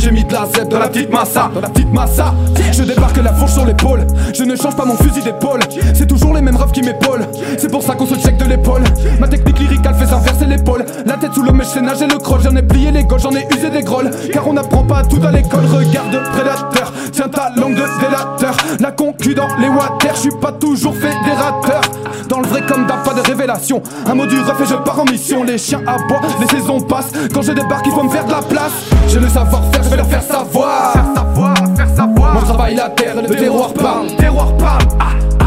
[0.07, 2.33] J'ai mis de la Z dans la petite massa, la petite massa.
[2.71, 4.07] Je débarque la fourche sur l'épaule.
[4.33, 5.59] Je ne change pas mon fusil d'épaule.
[5.95, 7.27] C'est toujours les mêmes refs qui m'épaulent.
[7.59, 8.85] C'est pour ça qu'on se check de l'épaule.
[9.19, 10.87] Ma technique lyricale fait inverser l'épaule.
[11.07, 12.41] La tête sous le mèche, c'est nager le croll.
[12.41, 14.13] J'en ai plié les gauches, j'en ai usé des grolles.
[14.33, 15.65] Car on n'apprend pas tout à l'école.
[15.65, 16.93] Regarde, prédateur.
[17.11, 18.57] Tiens ta langue de délateur.
[18.79, 20.15] La concu dans les water.
[20.15, 21.81] Je suis pas toujours fédérateur.
[22.29, 23.83] Dans le vrai comme d'hab, pas de révélation.
[24.07, 25.45] Un mot du ref et je pars en mission.
[25.45, 27.13] Les chiens aboient, les saisons passent.
[27.33, 28.73] Quand je débarque, il faut me faire de la place.
[29.09, 30.93] J'ai le savoir-faire, je vais leur faire savoir.
[30.93, 32.35] Faire savoir, faire savoir.
[32.35, 34.09] Mon travail, la terre, le terroir parle.
[34.17, 34.83] Terroir parle.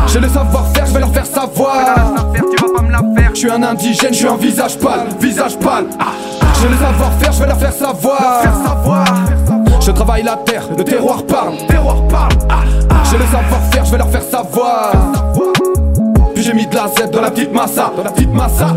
[0.08, 1.96] J'ai le savoir-faire, je vais leur faire savoir.
[2.34, 3.30] Tu vas pas me la faire.
[3.34, 5.86] Je suis un indigène, je suis un visage pâle, visage pâle.
[6.62, 8.42] J'ai le savoir-faire, je vais leur faire savoir.
[8.42, 9.06] Faire savoir.
[9.80, 11.58] Je travaille la terre, le terroir parle.
[11.68, 12.34] Terroir parle.
[13.10, 14.92] J'ai le savoir-faire, je vais leur faire savoir.
[16.50, 18.76] J'ai mis de la Z dans la petite massa, dans la petite massa.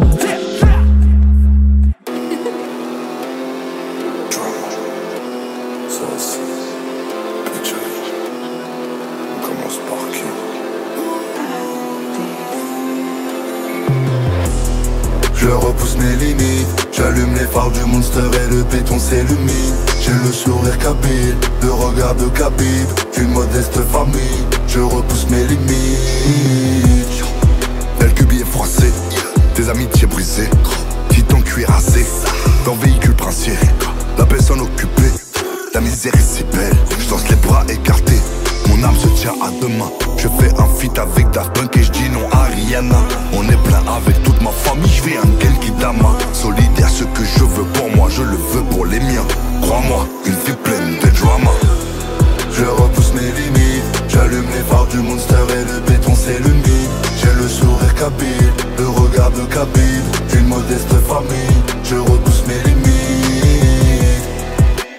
[15.34, 19.74] Je repousse mes limites, j'allume les phares du monster et le béton s'illumine.
[19.98, 24.44] J'ai le sourire kabyle, le regard de Khabib, d'une modeste famille.
[24.68, 26.01] Je repousse mes limites.
[40.82, 43.00] Feat avec Daft Punk et je dis non à Rihanna,
[43.34, 47.24] on est plein avec toute ma famille, je fais un Genki Dama, solidaire, ce que
[47.24, 49.26] je veux pour moi, je le veux pour les miens,
[49.60, 51.50] crois-moi, une vie pleine de drama.
[52.50, 56.92] Je repousse mes limites, j'allume les phares du monster et le béton s'illumine.
[57.20, 61.58] J'ai le sourire kabyle, le regard de Khabib, d'une modeste famille.
[61.84, 62.92] Je repousse mes limites.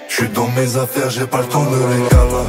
[0.07, 2.47] Je suis dans mes affaires, j'ai pas le temps de les caler.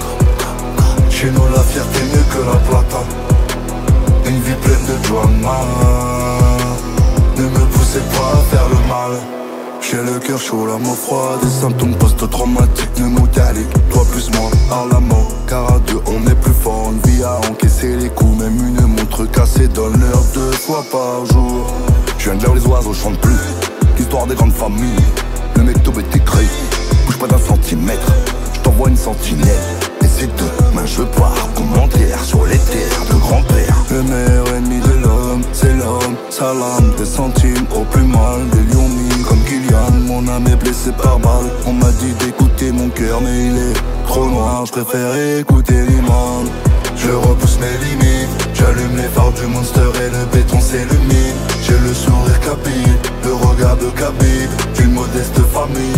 [1.11, 3.24] Chez nous la fierté mieux que la plata.
[7.37, 9.21] Ne me poussez pas à faire le mal.
[9.81, 13.73] J'ai le cœur chaud, la main froide, des symptômes post-traumatiques pneumotaliques.
[13.91, 16.91] Toi plus moi, à la mort, car à deux on est plus fort.
[16.93, 21.25] Une vie à encaisser les coups, même une montre cassée donne l'heure deux fois par
[21.27, 21.67] jour.
[22.19, 23.41] Je viens de où les oiseaux chantent plus,
[23.99, 25.05] l'histoire des grandes familles.
[25.57, 26.49] Le mec est écrit,
[27.07, 28.13] bouge pas d'un centimètre,
[28.55, 29.84] je t'envoie une sentinelle.
[30.25, 33.77] Et c'est demain je pars, commentaire sur les terres de grand-père.
[33.91, 36.17] Le meilleur ennemi de l'homme, c'est l'homme.
[36.31, 38.89] Salam, des centimes au plus mal, des lions
[39.29, 39.91] comme Kylian.
[40.07, 41.51] Mon âme est blessée par balle.
[41.67, 44.65] On m'a dit d'écouter mon cœur, mais il est trop noir.
[44.65, 46.49] Je préfère écouter l'imam.
[46.97, 51.37] Je repousse mes limites, j'allume les phares du monster et le béton s'illumine.
[51.63, 55.94] J'ai le sourire kabyle, le regard de Khabib, d'une modeste famille.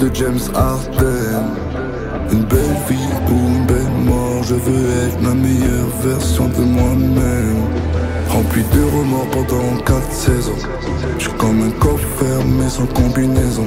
[0.00, 1.44] De James Harden.
[2.32, 4.42] Une belle vie ou une belle mort.
[4.42, 7.56] Je veux être la meilleure version de moi-même.
[8.28, 10.68] Rempli de remords pendant 4 saisons.
[11.18, 13.66] J'suis comme un coffre fermé sans combinaison.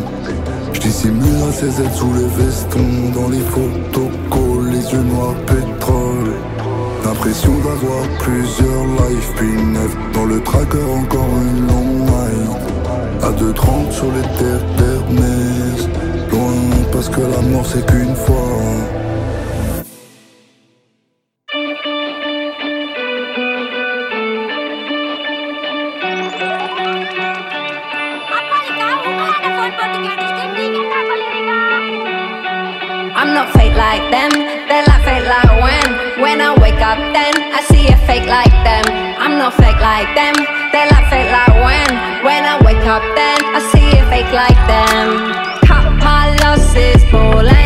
[0.73, 4.11] J'dissimule la CZ sous les vestons Dans les photos
[4.71, 6.33] les yeux noirs pétrole.
[7.05, 13.23] L'impression d'avoir plusieurs lives Puis neuf dans le tracker encore une longue night.
[13.23, 15.96] À 2.30 sur les terres d'Hermès
[16.91, 18.35] parce que la mort c'est qu'une fois.
[33.19, 34.31] I'm not fake like them,
[34.67, 38.53] they're like fake like when When I wake up then, I see a fake like
[38.63, 38.85] them.
[39.19, 40.35] I'm not fake like them,
[40.71, 41.89] they're like fake like when
[42.23, 45.46] When I wake up then, I see a fake like them
[47.09, 47.56] for life.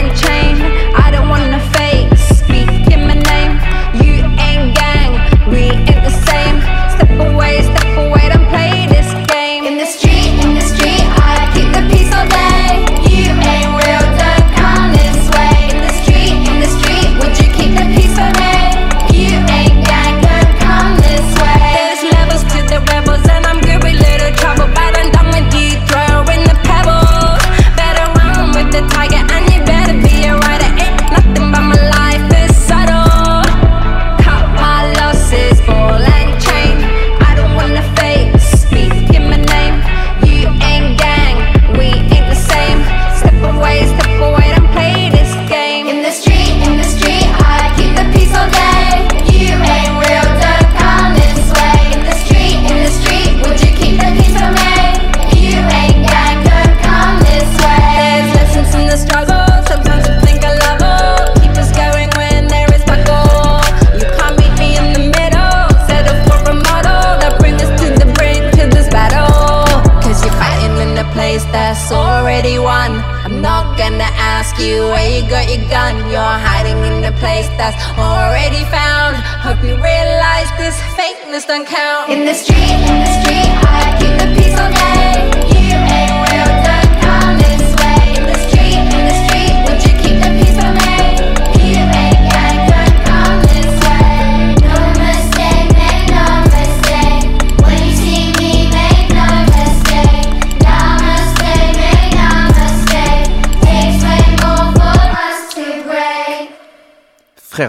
[77.61, 79.13] That's already found.
[79.45, 82.09] Hope you realize this fakeness don't count.
[82.09, 82.57] In the street,
[82.89, 84.30] in the street, I keep the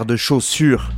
[0.00, 0.90] De chaussures.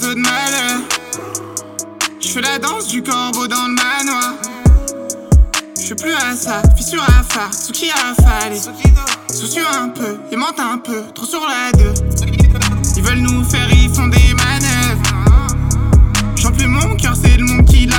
[0.00, 0.80] De malheur
[2.20, 4.34] Je fais la danse du corbeau dans le manoir
[5.76, 8.60] Je suis plus à ça, fissure à phare, Tsuki a affalé
[9.32, 11.94] Soucieux un peu, ils mentent un peu, trop sur la deux
[12.98, 15.02] ils veulent nous faire, ils font des manœuvres.
[16.34, 17.94] J'en plus mon cœur, c'est le monde qui l'a.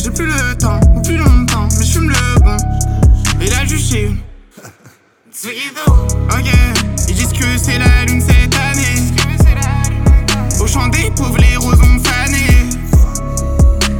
[0.00, 2.56] J'ai plus le temps, ou plus longtemps, mais je fume le bon.
[3.40, 4.18] Et une.
[6.30, 6.61] Ok,
[10.90, 12.68] Des pauvres, les roses ont fané.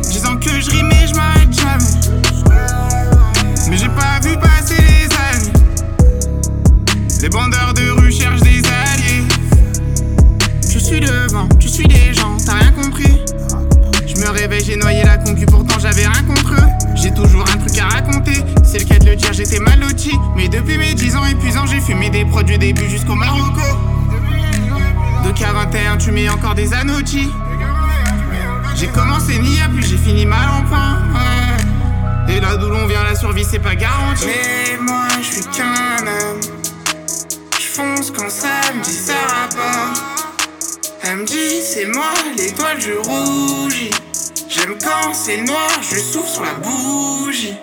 [0.03, 1.85] Disant que je rime et je m'arrête jamais.
[3.71, 5.53] Mais j'ai pas vu passer les années.
[7.23, 9.25] Les bandeurs de rue cherchent des alliés.
[10.69, 13.23] Je suis devant, tu suis des gens, t'as rien compris.
[14.05, 16.69] Je me réveille, j'ai noyé la concu, pourtant j'avais rien contre eux.
[16.97, 20.13] J'ai toujours un truc à raconter, c'est le cas de le dire, j'étais mal loti.
[20.37, 23.92] Mais depuis mes 10 ans épuisants, j'ai fumé des produits du début jusqu'au Marocco.
[25.33, 27.31] De K21, tu mets encore des anotis.
[28.75, 30.99] J'ai commencé Nia, puis j'ai fini mal en point.
[32.29, 32.35] ouais.
[32.35, 34.27] Et là d'où l'on vient, la survie c'est pas garanti.
[34.27, 36.41] Mais moi je suis qu'un homme.
[37.59, 40.03] J'fonce quand ça me dit ça rapporte.
[41.03, 43.91] Elle me dit c'est moi l'étoile je rougis.
[44.51, 47.55] J'aime quand c'est noir, je souffle sur la bougie.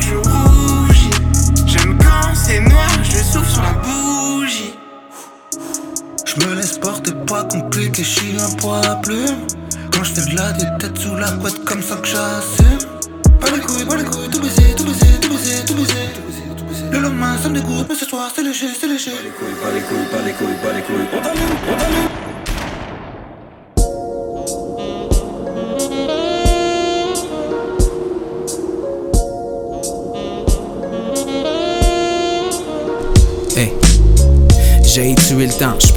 [0.00, 1.10] Je rougis.
[1.66, 4.74] J'aime quand c'est noir, je souffle sur la bougie.
[6.24, 9.46] Je me laisse porter, pas compliqué, je suis un poids à plume.
[9.92, 12.78] Quand je fais de la tête sous la couette, comme ça que j'assume.
[13.40, 16.08] Pas les couilles, pas les couilles, tout baiser, tout baiser, tout baiser, tout baiser.
[16.90, 19.10] Le lendemain, ça me dégoûte, mais ce soir, c'est léger, c'est léger.
[19.10, 21.06] Pas les couilles, pas les couilles, pas les couilles, pas les couilles.
[21.18, 22.07] On t'allume, on t'allume.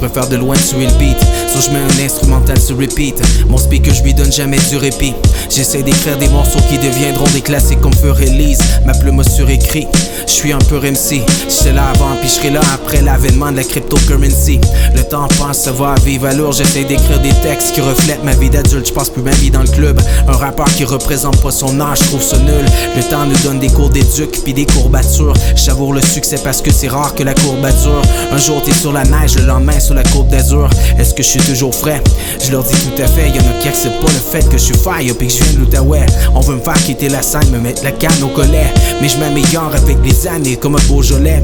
[0.08, 1.16] Préfère de loin tuer le beat.
[1.46, 3.22] So je mets un instrumental sur repeat.
[3.48, 5.14] Mon speaker, je lui donne jamais du répit.
[5.48, 8.58] J'essaie d'écrire des morceaux qui deviendront des classiques comme feu release.
[8.84, 9.86] Ma plume a surécrit,
[10.26, 11.22] je suis un peu MC.
[11.48, 14.60] J'étais là avant, puis je là après l'avènement de la cryptocurrency.
[14.94, 16.52] Le temps passe, ça va à vive allure.
[16.52, 18.88] J'essaie d'écrire des textes qui reflètent ma vie d'adulte.
[18.88, 20.00] Je passe plus ma vie dans le club.
[20.28, 22.64] Un rappeur qui représente pas son âge, je trouve ça nul.
[22.96, 25.34] Le temps nous donne des cours d'éduc, puis des courbatures.
[25.56, 28.02] J'avoue le succès parce que c'est rare que la courbature.
[28.32, 30.68] Un jour t'es sur la neige, le lendemain sur la côte d'Azur.
[30.98, 32.02] Est-ce que je suis toujours frais?
[32.44, 34.64] Je leur dis tout à fait, y'en a qui acceptent pas le fait que je
[34.64, 36.06] suis fire puis que je viens de l'Outaouais.
[36.34, 38.72] On veut me faire quitter la scène, me mettre la canne au collet.
[39.00, 41.42] Mais je m'améliore avec les années comme un Beaujolais.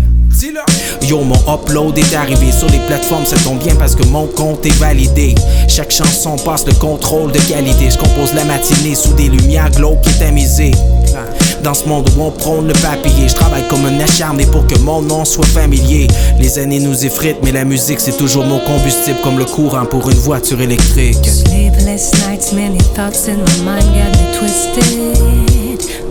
[1.03, 4.65] Yo, mon upload est arrivé sur les plateformes, ça tombe bien parce que mon compte
[4.67, 5.35] est validé.
[5.69, 7.91] Chaque chanson passe le contrôle de qualité.
[7.91, 10.73] Je compose la matinée sous des lumières glauques qui tamisées.
[11.65, 14.79] Dans ce monde où on prône le papier, je travaille comme un acharné pour que
[14.79, 16.07] mon nom soit familier.
[16.39, 20.09] Les années nous effritent, mais la musique c'est toujours mon combustible comme le courant pour
[20.11, 21.25] une voiture électrique.
[21.25, 26.08] Sleepless nights, many thoughts in my mind got me twisted.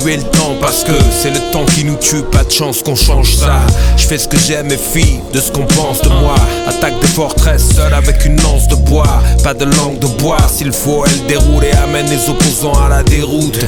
[0.00, 2.96] Tuer le temps parce que c'est le temps qui nous tue, pas de chance qu'on
[2.96, 3.60] change ça.
[3.96, 6.34] Je fais ce que j'aime et fille de ce qu'on pense de moi.
[6.66, 10.38] Attaque des forteresses seul avec une lance de bois, pas de langue de bois.
[10.52, 13.60] S'il faut, elle déroule et amène les opposants à la déroute.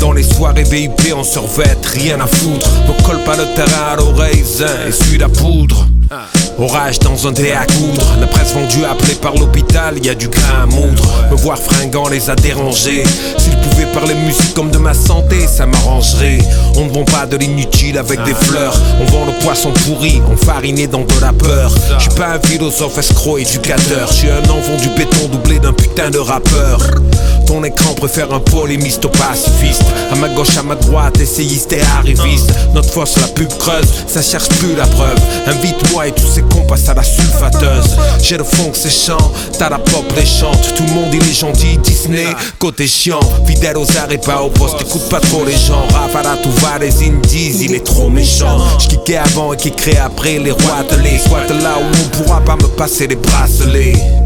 [0.00, 2.70] Dans les soirées VIP en survette, rien à foutre.
[2.88, 5.86] Me colle pas le terrain à l'oreille, zin, essuie la poudre.
[6.58, 10.28] Orage dans un dé à coudre, la presse vendue appelée par l'hôpital, y a du
[10.28, 11.04] grain à moudre.
[11.30, 13.02] Me voir fringant les a dérangés.
[13.38, 16.38] S'ils pouvaient parler musique comme de ma santé, ça m'arrangerait.
[16.76, 20.86] On ne vend pas de l'inutile avec des fleurs, on vend le poisson pourri, enfariné
[20.86, 21.74] dans de la peur.
[21.98, 25.72] Je suis pas un philosophe escroc éducateur, je suis un enfant du béton doublé d'un
[25.72, 26.80] putain de rappeur.
[27.46, 29.84] Ton écran préfère un polémiste au pacifiste.
[30.10, 32.52] À ma gauche, à ma droite, essayiste et arriviste.
[32.72, 35.18] Notre force, la pub creuse, ça cherche plus la preuve.
[35.46, 37.96] Invite-moi et tous ces cons passent à la sulfateuse.
[38.22, 40.74] J'ai le fond que c'est chant, t'as la pop, les chante.
[40.76, 42.26] Tout le monde il est gentil, Disney,
[42.58, 43.20] côté chiant.
[43.46, 45.86] Fidèle aux et pas au poste, écoute pas trop les gens.
[45.92, 48.58] Rafala, tout va, les indies, il est trop méchant.
[48.78, 52.40] J'kickais avant et qui crée après les rois de les squats là où on pourra
[52.40, 54.23] pas me passer les bracelets.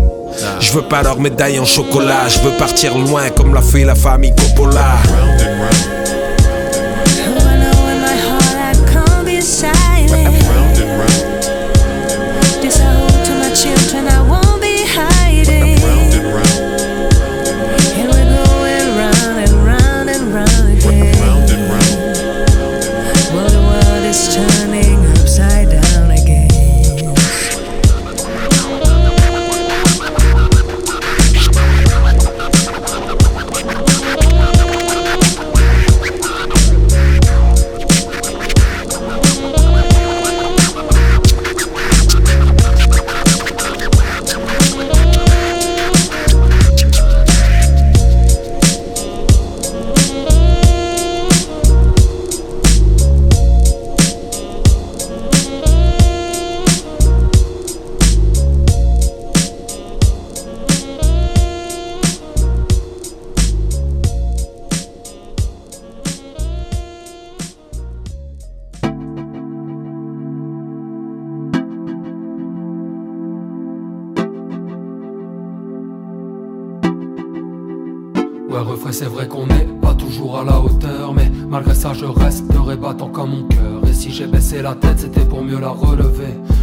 [0.61, 3.95] Je veux pas leur médaille en chocolat, je veux partir loin comme l'a fait la
[3.95, 4.97] famille Coppola.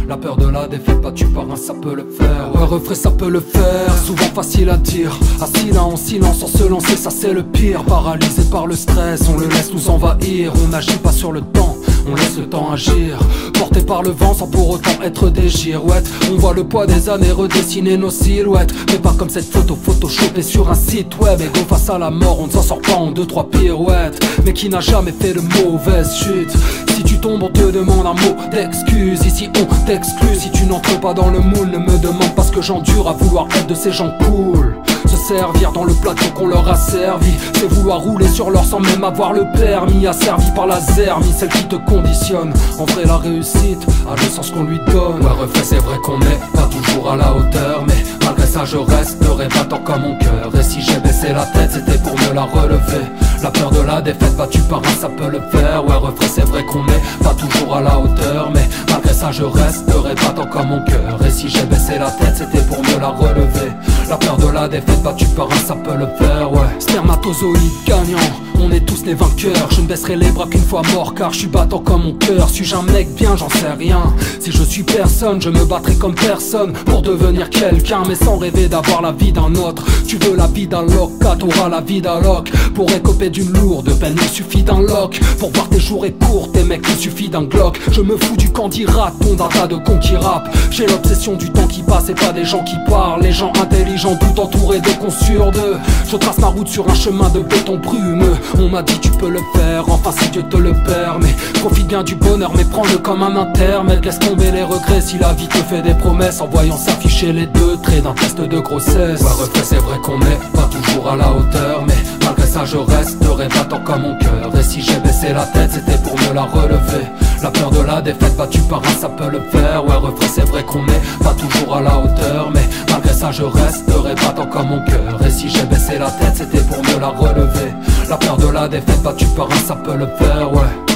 [0.08, 2.54] La peur de la défaite battue par un, ça peut le faire.
[2.54, 5.18] Ouais, refrain, ça peut le faire, souvent facile à dire.
[5.40, 7.84] Assis là en silence, sans se lancer, ça c'est le pire.
[7.84, 10.52] Paralysé par le stress, on le laisse nous envahir.
[10.64, 11.75] On n'agit pas sur le temps.
[12.08, 13.18] On laisse le temps agir,
[13.54, 16.08] porté par le vent sans pour autant être des girouettes.
[16.32, 18.72] On voit le poids des années redessiner nos silhouettes.
[18.92, 21.40] Mais pas comme cette photo photoshopée sur un site web.
[21.40, 24.24] Et go face à la mort, on ne s'en sort pas en deux trois pirouettes.
[24.44, 26.52] Mais qui n'a jamais fait de mauvaise chute.
[26.94, 29.24] Si tu tombes, on te demande un mot d'excuse.
[29.26, 30.36] Ici, on t'exclut.
[30.38, 33.14] Si tu n'entres pas dans le moule, ne me demande pas ce que j'endure à
[33.14, 34.76] vouloir être de ces gens cool.
[35.16, 37.32] Se servir dans le plateau qu'on leur a servi.
[37.54, 40.06] C'est vouloir rouler sur l'or sans même avoir le permis.
[40.06, 42.52] Asservi par la zermie, celle qui te conditionne.
[42.78, 45.22] En vrai la réussite a le sens qu'on lui donne.
[45.22, 47.84] Ouais refait c'est vrai qu'on n'est pas toujours à la hauteur.
[47.88, 50.50] Mais malgré ça je resterai battant comme mon cœur.
[50.58, 53.06] Et si j'ai baissé la tête c'était pour me la relever.
[53.42, 56.46] La peur de la défaite battue par un ça peut le faire Ouais refait c'est
[56.46, 58.50] vrai qu'on n'est pas toujours à la hauteur.
[58.52, 58.68] Mais
[59.16, 62.82] ça je resterai battant comme mon cœur Et si j'ai baissé la tête c'était pour
[62.82, 63.72] me la relever
[64.10, 68.18] La peur de la défaite battue par un ça peut le faire ouais Spermatozoïde gagnant
[68.60, 69.70] On est tous les vainqueurs.
[69.70, 72.48] Je ne baisserai les bras qu'une fois mort, car je suis battant comme mon cœur.
[72.48, 74.02] Suis-je un mec bien, j'en sais rien.
[74.40, 78.68] Si je suis personne, je me battrai comme personne pour devenir quelqu'un, mais sans rêver
[78.68, 79.84] d'avoir la vie d'un autre.
[80.06, 82.50] Tu veux la vie d'un loca, t'auras la vie d'un loc.
[82.74, 85.20] Pour écoper d'une lourde peine, il suffit d'un loc.
[85.38, 87.78] Pour voir tes jours est courts, tes mecs, il suffit d'un glock.
[87.92, 90.48] Je me fous du candidat, d'un tas de cons qui rap.
[90.70, 93.22] J'ai l'obsession du temps qui passe et pas des gens qui parlent.
[93.22, 95.76] Les gens intelligents, tout entourés de cons sur deux.
[96.10, 98.36] Je trace ma route sur un chemin de béton brumeux.
[98.58, 101.34] On m'a dit tu peux le faire, enfin si Dieu te le permet.
[101.54, 104.04] Profite bien du bonheur, mais prends-le comme un intermède.
[104.04, 107.46] Laisse tomber les regrets si la vie te fait des promesses en voyant s'afficher les
[107.46, 109.20] deux traits d'un test de grossesse.
[109.20, 111.94] Ouais, refait, c'est vrai qu'on n'est pas toujours à la hauteur, mais
[112.36, 114.50] malgré ça, je resterai battant comme mon cœur.
[114.58, 117.06] Et si j'ai baissé la tête, c'était pour me la relever.
[117.42, 119.84] La peur de la défaite battue par un, ça peut le faire.
[119.84, 123.42] Ouais, refait, c'est vrai qu'on n'est pas toujours à la hauteur, mais malgré ça, je
[123.42, 125.18] resterai battant comme mon cœur.
[125.26, 127.72] Et si j'ai baissé la tête, c'était pour me la relever.
[128.08, 130.95] La peur de la défaite battue par un, ça peut le faire, ouais.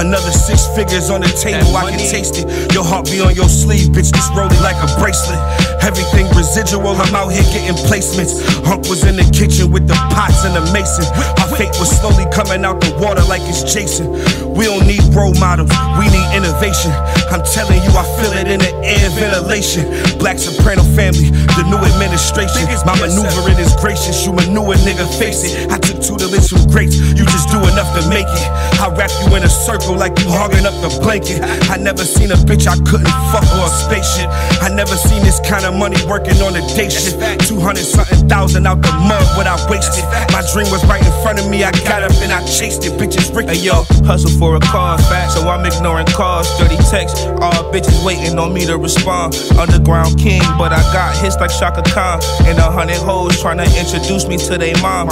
[0.00, 2.72] Another six figures on the table, I can taste it.
[2.72, 5.36] Your heart be on your sleeve, bitch, this rolling like a bracelet.
[5.82, 8.38] Everything residual, I'm out here getting placements.
[8.64, 11.04] Hunk was in the kitchen with the pots and the mason.
[11.40, 14.12] Our fate was slowly coming out the water like it's Jason.
[14.54, 16.92] We don't need role models, we need innovation.
[17.32, 19.88] I'm telling you, I feel it in the air, ventilation.
[20.18, 22.68] Black soprano family, the new administration.
[22.84, 25.72] My maneuvering is gracious, you manure nigga, face it.
[25.72, 28.48] I took tutelage from greats, you just do enough to make it.
[28.80, 31.40] I wrap you in a circle like you hogging up the blanket.
[31.72, 34.28] I never seen a bitch I couldn't fuck or a spaceship.
[34.60, 37.18] I never seen this kind of money working on a day shift.
[37.48, 40.04] 200 something thousand out the mud without wasting.
[40.30, 42.94] My dream was right in front of me, I got up and I chased it.
[42.94, 43.50] Bitches Ricky.
[43.50, 47.26] Hey yo, hustle for a cause, back, so I'm ignoring calls, dirty texts.
[47.42, 49.34] All bitches waiting on me to respond.
[49.58, 52.20] Underground king, but I got hits like Shaka Khan.
[52.46, 55.10] And a hundred hoes trying to introduce me to they mom.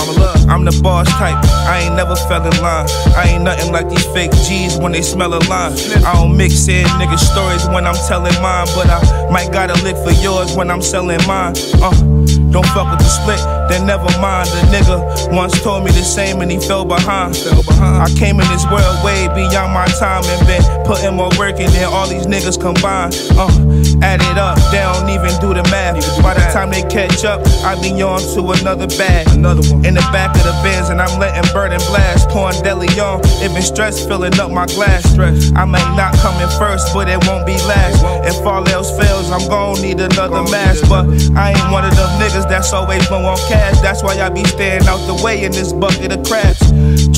[0.48, 2.86] I'm the boss type, I ain't never fell in line.
[3.16, 5.72] I ain't nothing like these fake G's when they smell a line.
[6.06, 9.00] I don't mix in nigga stories when I'm telling mine, but I
[9.30, 11.55] might got a lick for yours when I'm selling mine.
[11.82, 11.90] Uh,
[12.51, 14.49] don't fuck with the split, then never mind.
[14.49, 17.37] The nigga once told me the same and he fell behind.
[17.79, 21.71] I came in this world way beyond my time and been putting more work in
[21.73, 23.14] than all these niggas combined.
[23.37, 23.53] Uh,
[24.03, 26.01] add it up, they don't even do the math.
[26.23, 29.29] By the time they catch up, I be on to another bag.
[29.29, 29.85] Another one.
[29.85, 32.29] In the back of the Benz and I'm letting burn and blast.
[32.31, 35.05] Pouring deli on, it been stress filling up my glass.
[35.12, 35.53] Stress.
[35.55, 38.03] I may not come in first, but it won't be last.
[38.27, 40.89] If all else fails, I'm gon' need another mask.
[40.89, 41.07] But
[41.37, 43.57] I ain't one of them niggas that's always low on cash.
[43.82, 46.61] That's why I be staying out the way in this bucket of crabs.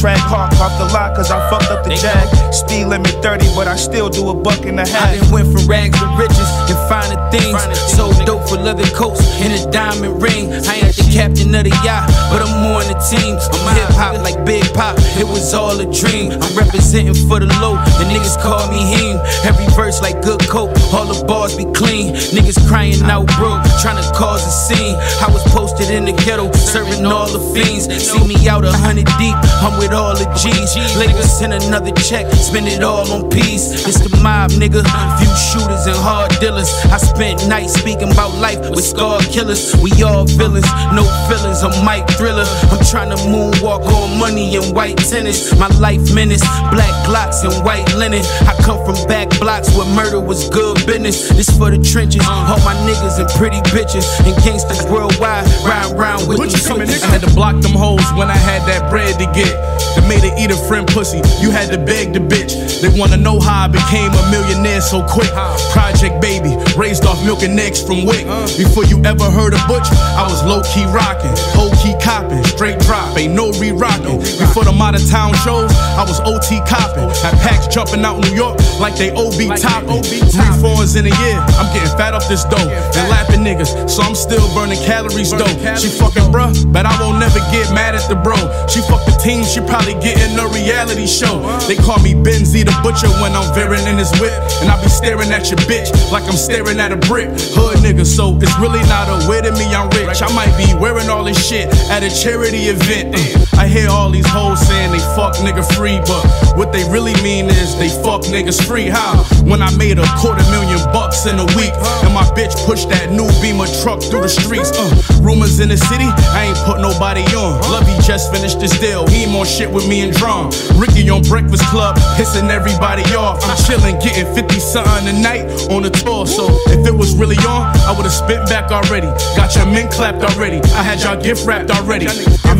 [0.00, 2.54] Track hawk off the lot cause I fucked up the jag.
[2.54, 5.12] Speed limit 30, but I still do a buck and a half.
[5.12, 7.56] I done went from rags to riches and finer things.
[7.96, 10.52] So dope for leather coats and a diamond ring.
[10.66, 13.38] I ain't the captain of the yacht, but I'm more in the team.
[13.38, 16.32] I'm hip hop like Big Pop, it was all a dream.
[16.32, 19.18] I'm representing for the low, the niggas call me him.
[19.44, 22.14] Every verse like good coke, all the bars be clean.
[22.34, 24.96] Niggas crying out broke, trying to cause a scene.
[25.20, 27.86] I was posted in the ghetto, serving all the fiends.
[27.90, 30.74] See me out a hundred deep, I'm with all the G's.
[30.96, 33.86] Later send another check, spend it all on peace.
[33.86, 34.82] It's the mob, nigga.
[35.20, 36.70] Few shooters and hard dealers.
[36.90, 39.76] I spent nights speaking about life with scar killers.
[39.82, 40.64] We all villains,
[40.96, 41.62] no feelings.
[41.62, 42.46] I'm Mike Thriller.
[42.72, 45.52] I'm trying to moonwalk on money and white tennis.
[45.58, 46.40] My life menace,
[46.72, 48.24] black glocks and white linen.
[48.48, 51.28] I come from back blocks where murder was good business.
[51.28, 52.24] This for the trenches.
[52.26, 57.02] All my niggas and pretty bitches and gangsters worldwide ride round with these switches.
[57.02, 59.52] I had to block them hoes when I had that bread to get.
[59.92, 61.20] That made her eat a friend pussy.
[61.44, 62.80] You had to beg the bitch.
[62.80, 65.28] They wanna know how I became a millionaire so quick.
[65.76, 68.22] Project baby, raised off milk and eggs from Wick.
[68.54, 72.78] Before you ever heard of Butch, I was low key rocking, whole key copping, straight
[72.86, 74.22] drop, ain't no re rocking.
[74.38, 77.10] Before the modern town shows, I was OT copping.
[77.18, 80.06] Had packs jumping out New York like they OB topping.
[80.06, 84.02] Three fours in a year, I'm getting fat off this dough and lapping niggas, so
[84.06, 85.50] I'm still burning calories though.
[85.74, 88.38] She fucking bruh, but I won't never get mad at the bro.
[88.70, 91.42] She fuck the team, she probably getting a reality show.
[91.66, 94.32] They call me Benzie the Butcher when I'm veering in his whip,
[94.62, 97.30] and I be staring at your bitch like I'm staring at a brick.
[97.54, 100.22] Hood nigga, so it's really not a way to me, I'm rich.
[100.22, 103.49] I might be wearing all this shit at a charity event.
[103.58, 106.22] I hear all these hoes saying they fuck nigga free, but
[106.56, 108.86] what they really mean is they fuck niggas free.
[108.86, 109.22] How?
[109.44, 111.72] When I made a quarter million bucks in a week,
[112.04, 114.72] and my bitch pushed that new Beamer truck through the streets.
[114.72, 114.90] Uh,
[115.22, 117.60] rumors in the city, I ain't put nobody on.
[117.70, 120.50] Lovey just finished this deal, he more shit with me and Drum.
[120.76, 123.44] Ricky on Breakfast Club, pissing everybody off.
[123.44, 126.26] I'm chilling, getting 50 something a night on the tour.
[126.26, 129.08] So if it was really on, I would've spit back already.
[129.36, 130.60] Got your men clapped already.
[130.72, 132.06] I had y'all gift wrapped already.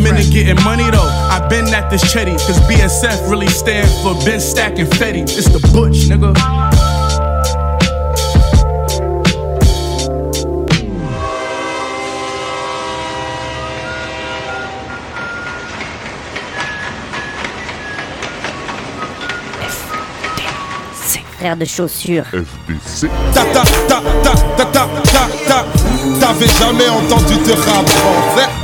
[0.07, 1.09] I'm getting money though.
[1.29, 5.21] i been at this chetty, cause BSF really stand for Ben Stack and Fetty.
[5.23, 6.33] It's the Butch, nigga.
[21.37, 22.25] Frère de chaussures.
[22.31, 23.07] FDC.
[23.33, 25.65] Ta ta ta ta ta ta ta ta.
[26.19, 28.60] T'avais jamais entendu de rap français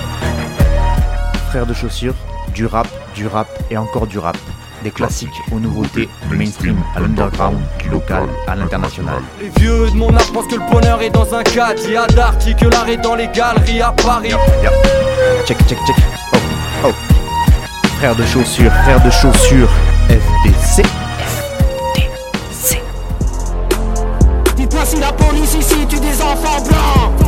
[1.49, 2.13] Frère de chaussures,
[2.53, 4.37] du rap, du rap et encore du rap.
[4.83, 9.21] Des classiques aux nouveautés, du mainstream à l'underground, du local à l'international.
[9.39, 11.79] Les vieux de mon art pensent que le bonheur est dans un cadre.
[11.85, 14.33] Il y a d'arty que l'art est dans les galeries à Paris.
[15.45, 15.95] Check, check, check.
[16.33, 16.37] Oh,
[16.87, 16.91] oh.
[17.97, 19.69] Frère de chaussures, frère de chaussures,
[20.09, 20.83] FDC.
[24.57, 27.26] Dites-moi si la police ici tue des enfants blancs